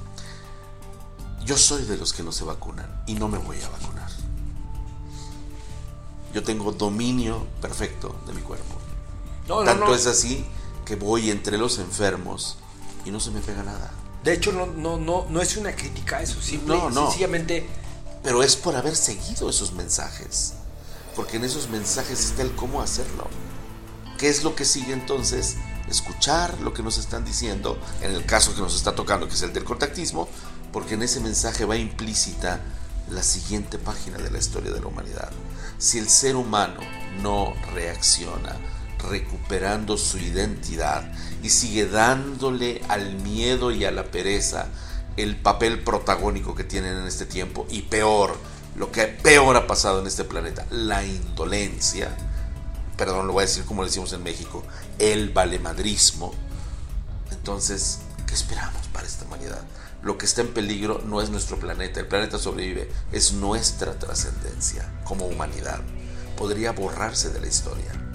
Yo 1.44 1.56
soy 1.56 1.84
de 1.84 1.96
los 1.98 2.12
que 2.12 2.24
no 2.24 2.32
se 2.32 2.42
vacunan 2.42 3.04
y 3.06 3.14
no 3.14 3.28
me 3.28 3.38
voy 3.38 3.62
a 3.62 3.68
vacunar. 3.68 4.10
Yo 6.34 6.42
tengo 6.42 6.72
dominio 6.72 7.46
perfecto 7.62 8.16
de 8.26 8.32
mi 8.32 8.42
cuerpo. 8.42 8.74
Tanto 9.64 9.94
es 9.94 10.08
así 10.08 10.44
que 10.84 10.96
voy 10.96 11.30
entre 11.30 11.58
los 11.58 11.78
enfermos 11.78 12.56
y 13.04 13.12
no 13.12 13.20
se 13.20 13.30
me 13.30 13.38
pega 13.38 13.62
nada. 13.62 13.92
De 14.26 14.32
hecho, 14.32 14.50
no, 14.50 14.66
no, 14.66 14.98
no, 14.98 15.24
no 15.30 15.40
es 15.40 15.56
una 15.56 15.76
crítica 15.76 16.16
a 16.16 16.22
eso, 16.22 16.42
simple, 16.42 16.76
no, 16.76 16.90
no. 16.90 17.06
sencillamente... 17.06 17.64
Pero 18.24 18.42
es 18.42 18.56
por 18.56 18.74
haber 18.74 18.96
seguido 18.96 19.48
esos 19.48 19.70
mensajes, 19.70 20.54
porque 21.14 21.36
en 21.36 21.44
esos 21.44 21.68
mensajes 21.68 22.24
está 22.24 22.42
el 22.42 22.50
cómo 22.56 22.82
hacerlo. 22.82 23.28
¿Qué 24.18 24.28
es 24.28 24.42
lo 24.42 24.56
que 24.56 24.64
sigue 24.64 24.92
entonces? 24.92 25.54
Escuchar 25.88 26.58
lo 26.60 26.74
que 26.74 26.82
nos 26.82 26.98
están 26.98 27.24
diciendo, 27.24 27.78
en 28.02 28.10
el 28.10 28.26
caso 28.26 28.52
que 28.52 28.62
nos 28.62 28.74
está 28.74 28.96
tocando, 28.96 29.28
que 29.28 29.34
es 29.34 29.42
el 29.42 29.52
del 29.52 29.62
contactismo, 29.62 30.28
porque 30.72 30.94
en 30.94 31.04
ese 31.04 31.20
mensaje 31.20 31.64
va 31.64 31.76
implícita 31.76 32.60
la 33.08 33.22
siguiente 33.22 33.78
página 33.78 34.18
de 34.18 34.32
la 34.32 34.38
historia 34.38 34.72
de 34.72 34.80
la 34.80 34.88
humanidad. 34.88 35.30
Si 35.78 35.98
el 35.98 36.08
ser 36.08 36.34
humano 36.34 36.80
no 37.22 37.54
reacciona, 37.74 38.56
recuperando 38.98 39.96
su 39.96 40.18
identidad 40.18 41.10
y 41.42 41.50
sigue 41.50 41.86
dándole 41.86 42.82
al 42.88 43.14
miedo 43.16 43.70
y 43.70 43.84
a 43.84 43.90
la 43.90 44.04
pereza 44.04 44.68
el 45.16 45.36
papel 45.36 45.82
protagónico 45.82 46.54
que 46.54 46.64
tienen 46.64 46.96
en 46.98 47.06
este 47.06 47.26
tiempo 47.26 47.66
y 47.70 47.82
peor, 47.82 48.36
lo 48.76 48.92
que 48.92 49.06
peor 49.06 49.56
ha 49.56 49.66
pasado 49.66 50.00
en 50.00 50.06
este 50.06 50.24
planeta, 50.24 50.66
la 50.70 51.04
indolencia, 51.04 52.14
perdón, 52.96 53.26
lo 53.26 53.32
voy 53.32 53.44
a 53.44 53.46
decir 53.46 53.64
como 53.64 53.84
decimos 53.84 54.12
en 54.12 54.22
México, 54.22 54.62
el 54.98 55.30
valemadrismo. 55.30 56.34
Entonces, 57.30 58.00
¿qué 58.26 58.34
esperamos 58.34 58.86
para 58.92 59.06
esta 59.06 59.24
humanidad? 59.24 59.62
Lo 60.02 60.18
que 60.18 60.26
está 60.26 60.42
en 60.42 60.52
peligro 60.52 61.02
no 61.04 61.22
es 61.22 61.30
nuestro 61.30 61.58
planeta, 61.58 62.00
el 62.00 62.06
planeta 62.06 62.38
sobrevive, 62.38 62.90
es 63.12 63.32
nuestra 63.32 63.98
trascendencia 63.98 64.88
como 65.04 65.26
humanidad. 65.26 65.80
Podría 66.36 66.72
borrarse 66.72 67.30
de 67.30 67.40
la 67.40 67.46
historia. 67.46 68.05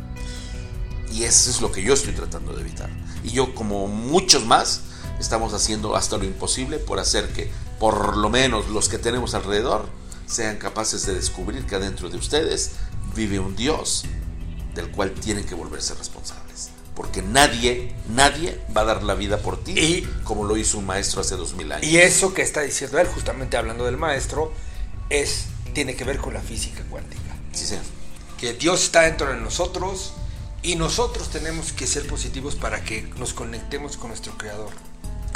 Y 1.11 1.23
eso 1.23 1.49
es 1.49 1.61
lo 1.61 1.71
que 1.71 1.83
yo 1.83 1.93
estoy 1.93 2.13
tratando 2.13 2.53
de 2.53 2.61
evitar. 2.61 2.89
Y 3.23 3.29
yo, 3.29 3.53
como 3.53 3.87
muchos 3.87 4.45
más, 4.45 4.81
estamos 5.19 5.53
haciendo 5.53 5.95
hasta 5.95 6.17
lo 6.17 6.23
imposible 6.23 6.79
por 6.79 6.99
hacer 6.99 7.27
que 7.29 7.51
por 7.79 8.17
lo 8.17 8.29
menos 8.29 8.69
los 8.69 8.89
que 8.89 8.97
tenemos 8.97 9.33
alrededor 9.33 9.87
sean 10.25 10.57
capaces 10.57 11.05
de 11.05 11.13
descubrir 11.13 11.65
que 11.65 11.75
adentro 11.75 12.09
de 12.09 12.17
ustedes 12.17 12.71
vive 13.15 13.39
un 13.39 13.55
Dios 13.55 14.05
del 14.73 14.89
cual 14.91 15.11
tienen 15.11 15.45
que 15.45 15.55
volverse 15.55 15.93
responsables. 15.95 16.69
Porque 16.95 17.21
nadie, 17.21 17.95
nadie 18.09 18.59
va 18.75 18.81
a 18.81 18.85
dar 18.85 19.03
la 19.03 19.15
vida 19.15 19.37
por 19.37 19.63
ti 19.63 19.73
y, 19.79 20.01
como 20.23 20.43
lo 20.43 20.57
hizo 20.57 20.77
un 20.77 20.85
maestro 20.85 21.21
hace 21.21 21.35
dos 21.35 21.55
mil 21.55 21.71
años. 21.71 21.85
Y 21.85 21.97
eso 21.97 22.33
que 22.33 22.41
está 22.41 22.61
diciendo 22.61 22.99
él, 22.99 23.07
justamente 23.07 23.57
hablando 23.57 23.85
del 23.85 23.97
maestro, 23.97 24.51
es, 25.09 25.45
tiene 25.73 25.95
que 25.95 26.03
ver 26.03 26.17
con 26.17 26.33
la 26.33 26.41
física 26.41 26.83
cuántica. 26.89 27.35
Sí, 27.53 27.65
señor. 27.65 27.83
Que 28.37 28.53
Dios 28.53 28.83
está 28.83 29.01
dentro 29.01 29.27
de 29.31 29.37
nosotros, 29.37 30.13
y 30.63 30.75
nosotros 30.75 31.29
tenemos 31.29 31.73
que 31.73 31.87
ser 31.87 32.05
positivos 32.07 32.55
para 32.55 32.83
que 32.83 33.03
nos 33.17 33.33
conectemos 33.33 33.97
con 33.97 34.09
nuestro 34.09 34.37
Creador. 34.37 34.69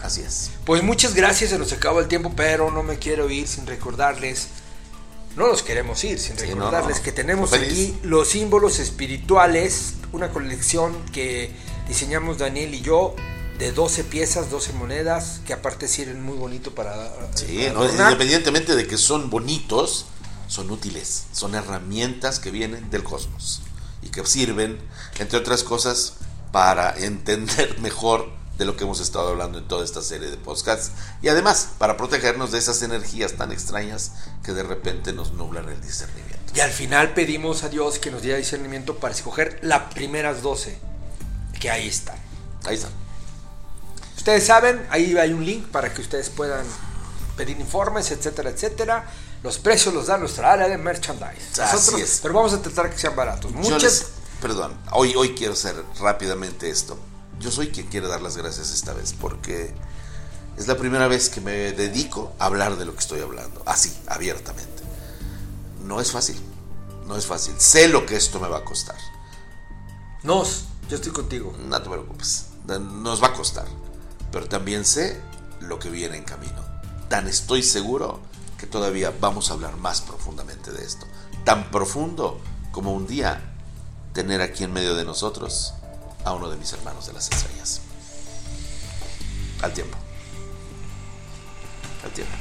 Así 0.04 0.22
es. 0.22 0.52
Pues 0.66 0.84
muchas 0.84 1.16
gracias, 1.16 1.50
se 1.50 1.58
nos 1.58 1.74
acabó 1.74 2.00
el 2.00 2.08
tiempo, 2.08 2.34
pero 2.36 2.70
no 2.70 2.84
me 2.84 3.00
quiero 3.00 3.30
ir 3.30 3.48
sin 3.48 3.66
recordarles, 3.66 4.50
no 5.36 5.48
nos 5.48 5.64
queremos 5.64 6.04
ir 6.04 6.20
sin 6.20 6.38
recordarles 6.38 7.00
que 7.00 7.12
tenemos 7.12 7.54
aquí 7.54 7.98
los 8.04 8.30
símbolos 8.30 8.80
espirituales, 8.80 9.96
una 10.12 10.30
colección 10.30 10.96
que 11.12 11.52
diseñamos 11.88 12.38
Daniel 12.38 12.74
y 12.76 12.82
yo 12.82 13.16
de 13.58 13.72
12 13.72 14.04
piezas, 14.04 14.52
12 14.52 14.74
monedas, 14.74 15.42
que 15.46 15.54
aparte 15.54 15.88
sirven 15.88 16.22
muy 16.22 16.38
bonito 16.38 16.76
para... 16.76 17.12
Sí, 17.34 17.66
independientemente 17.66 18.76
de 18.76 18.86
que 18.86 18.98
son 18.98 19.30
bonitos, 19.30 20.06
son 20.48 20.70
útiles, 20.70 21.26
son 21.32 21.56
herramientas 21.56 22.40
que 22.40 22.52
vienen 22.52 22.90
del 22.92 23.04
cosmos 23.04 23.62
que 24.16 24.26
sirven, 24.26 24.80
entre 25.20 25.38
otras 25.38 25.64
cosas, 25.64 26.14
para 26.52 26.96
entender 26.98 27.80
mejor 27.82 28.32
de 28.58 28.64
lo 28.64 28.78
que 28.78 28.86
hemos 28.86 29.02
estado 29.02 29.28
hablando 29.28 29.58
en 29.58 29.68
toda 29.68 29.84
esta 29.84 30.02
serie 30.02 30.30
de 30.30 30.38
podcasts 30.38 30.92
y 31.22 31.28
además 31.28 31.72
para 31.78 31.98
protegernos 31.98 32.54
de 32.54 32.60
esas 32.60 32.82
energías 32.84 33.34
tan 33.34 33.52
extrañas 33.52 34.14
que 34.44 34.54
de 34.54 34.64
repente 34.64 35.12
nos 35.12 35.34
nublan 35.34 35.68
el 35.68 35.82
discernimiento. 35.82 36.54
Y 36.56 36.62
al 36.62 36.72
final 36.72 37.14
pedimos 37.14 37.64
a 37.64 37.70
Dios 37.70 38.00
que 38.00 38.12
nos 38.12 38.22
diera 38.22 38.38
discernimiento 38.38 38.96
para 38.96 39.14
escoger 39.14 39.60
las 39.62 39.94
primeras 39.94 40.42
12, 40.42 40.78
que 41.60 41.70
ahí 41.70 41.90
están. 41.90 42.16
Ahí 42.64 42.76
están. 42.76 42.92
Ustedes 44.16 44.46
saben, 44.46 44.88
ahí 44.90 45.18
hay 45.18 45.34
un 45.34 45.46
link 45.46 45.68
para 45.68 45.94
que 45.94 46.02
ustedes 46.02 46.30
puedan 46.30 46.66
pedir 47.36 47.60
informes, 47.60 48.10
etcétera, 48.12 48.52
etcétera. 48.52 49.06
Los 49.46 49.60
precios 49.60 49.94
los 49.94 50.08
da 50.08 50.18
nuestra 50.18 50.52
área 50.54 50.68
de 50.68 50.76
merchandise. 50.76 51.62
Así 51.62 52.02
es. 52.02 52.20
Pero 52.24 52.34
vamos 52.34 52.52
a 52.54 52.62
tratar 52.64 52.90
que 52.90 52.98
sean 52.98 53.16
baratos. 53.16 53.52
Muchas. 53.52 53.84
les- 53.84 54.06
perdón, 54.42 54.76
hoy, 54.92 55.14
hoy 55.16 55.36
quiero 55.36 55.54
hacer 55.54 55.76
rápidamente 56.00 56.68
esto. 56.68 56.98
Yo 57.40 57.52
soy 57.52 57.68
quien 57.70 57.86
quiere 57.86 58.08
dar 58.08 58.24
las 58.24 58.38
gracias 58.38 58.72
esta 58.72 58.94
vez 58.94 59.14
porque 59.14 59.72
es 60.58 60.66
la 60.68 60.76
primera 60.78 61.08
vez 61.08 61.30
que 61.30 61.42
me 61.42 61.52
dedico 61.74 62.34
a 62.40 62.46
hablar 62.46 62.76
de 62.78 62.86
lo 62.86 62.94
que 62.94 63.00
estoy 63.02 63.20
hablando, 63.22 63.62
así, 63.68 63.96
abiertamente. 64.08 64.82
No 65.84 66.02
es 66.02 66.12
fácil, 66.12 66.42
no 67.06 67.16
es 67.16 67.28
fácil. 67.28 67.54
Sé 67.60 67.88
lo 67.88 68.08
que 68.08 68.16
esto 68.16 68.40
me 68.40 68.48
va 68.48 68.58
a 68.58 68.66
costar. 68.66 68.98
Nos, 70.24 70.66
yo 70.90 70.96
estoy 70.96 71.12
contigo. 71.12 71.54
No 71.68 71.80
te 71.82 71.88
preocupes, 71.88 72.46
nos 72.68 73.22
va 73.22 73.28
a 73.28 73.34
costar. 73.34 73.68
Pero 74.32 74.48
también 74.48 74.86
sé 74.86 75.22
lo 75.60 75.78
que 75.78 75.90
viene 75.92 76.18
en 76.18 76.24
camino. 76.24 76.66
Tan 77.10 77.28
estoy 77.28 77.62
seguro 77.62 78.20
que 78.58 78.68
todavía 78.68 79.14
vamos 79.20 79.50
a 79.50 79.54
hablar 79.54 79.78
más 79.78 80.02
profundamente 80.02 80.72
de 80.72 80.84
esto. 80.84 81.06
Tan 81.44 81.72
profundo 81.72 82.40
como 82.72 82.94
un 82.94 83.08
día 83.08 83.42
tener 84.14 84.42
aquí 84.42 84.64
en 84.64 84.74
medio 84.74 84.96
de 84.96 85.06
nosotros 85.06 85.74
a 86.24 86.34
uno 86.34 86.50
de 86.50 86.58
mis 86.58 86.72
hermanos 86.74 87.08
de 87.08 87.14
las 87.14 87.30
estrellas. 87.30 87.82
Al 89.62 89.74
tiempo. 89.74 89.98
Al 92.04 92.12
tiempo. 92.12 92.34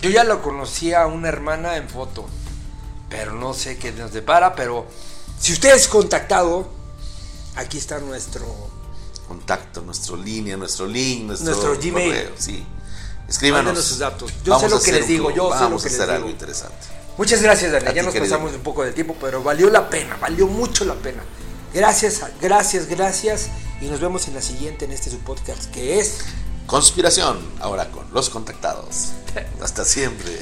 Yo 0.00 0.10
ya 0.10 0.24
lo 0.24 0.42
conocía 0.42 1.02
a 1.02 1.06
una 1.06 1.28
hermana 1.28 1.76
en 1.76 1.88
foto, 1.88 2.26
pero 3.08 3.32
no 3.34 3.54
sé 3.54 3.78
qué 3.78 3.92
nos 3.92 4.12
depara, 4.12 4.54
pero 4.54 4.86
si 5.38 5.52
usted 5.52 5.74
es 5.74 5.86
contactado, 5.86 6.68
aquí 7.56 7.78
está 7.78 7.98
nuestro... 8.00 8.44
Contacto, 9.28 9.80
nuestro 9.82 10.16
línea, 10.16 10.56
nuestro 10.56 10.86
link, 10.86 11.24
nuestro, 11.24 11.54
Nuestro 11.54 11.76
Gmail. 11.78 12.10
correo, 12.12 12.32
sí. 12.36 12.66
Escríbanos. 13.32 13.64
Mándenos 13.64 13.88
sus 13.88 13.98
datos. 13.98 14.30
Yo 14.44 14.52
Vamos 14.52 14.62
sé 14.62 14.68
lo 14.76 14.82
que 14.82 14.92
les 14.92 15.06
digo, 15.08 15.30
yo 15.30 15.48
sé 15.48 15.54
lo 15.54 15.60
Vamos 15.64 15.82
que 15.82 15.88
a 15.88 15.90
les 15.92 16.00
hacer 16.00 16.06
digo. 16.08 16.16
algo 16.16 16.30
interesante. 16.30 16.76
Muchas 17.16 17.40
gracias, 17.42 17.72
Daniel. 17.72 17.90
A 17.90 17.94
Ya 17.94 18.02
nos 18.02 18.12
querido. 18.12 18.30
pasamos 18.30 18.54
un 18.54 18.60
poco 18.62 18.84
de 18.84 18.92
tiempo, 18.92 19.16
pero 19.20 19.42
valió 19.42 19.70
la 19.70 19.88
pena, 19.88 20.16
valió 20.20 20.46
mucho 20.46 20.84
la 20.84 20.94
pena. 20.94 21.22
Gracias, 21.72 22.20
gracias, 22.40 22.86
gracias. 22.86 23.48
Y 23.80 23.86
nos 23.86 24.00
vemos 24.00 24.28
en 24.28 24.34
la 24.34 24.42
siguiente, 24.42 24.84
en 24.84 24.92
este 24.92 25.10
su 25.10 25.18
podcast, 25.20 25.70
que 25.72 25.98
es... 25.98 26.18
Conspiración, 26.66 27.38
ahora 27.60 27.90
con 27.90 28.04
los 28.12 28.28
contactados. 28.30 29.08
Hasta 29.62 29.84
siempre. 29.84 30.38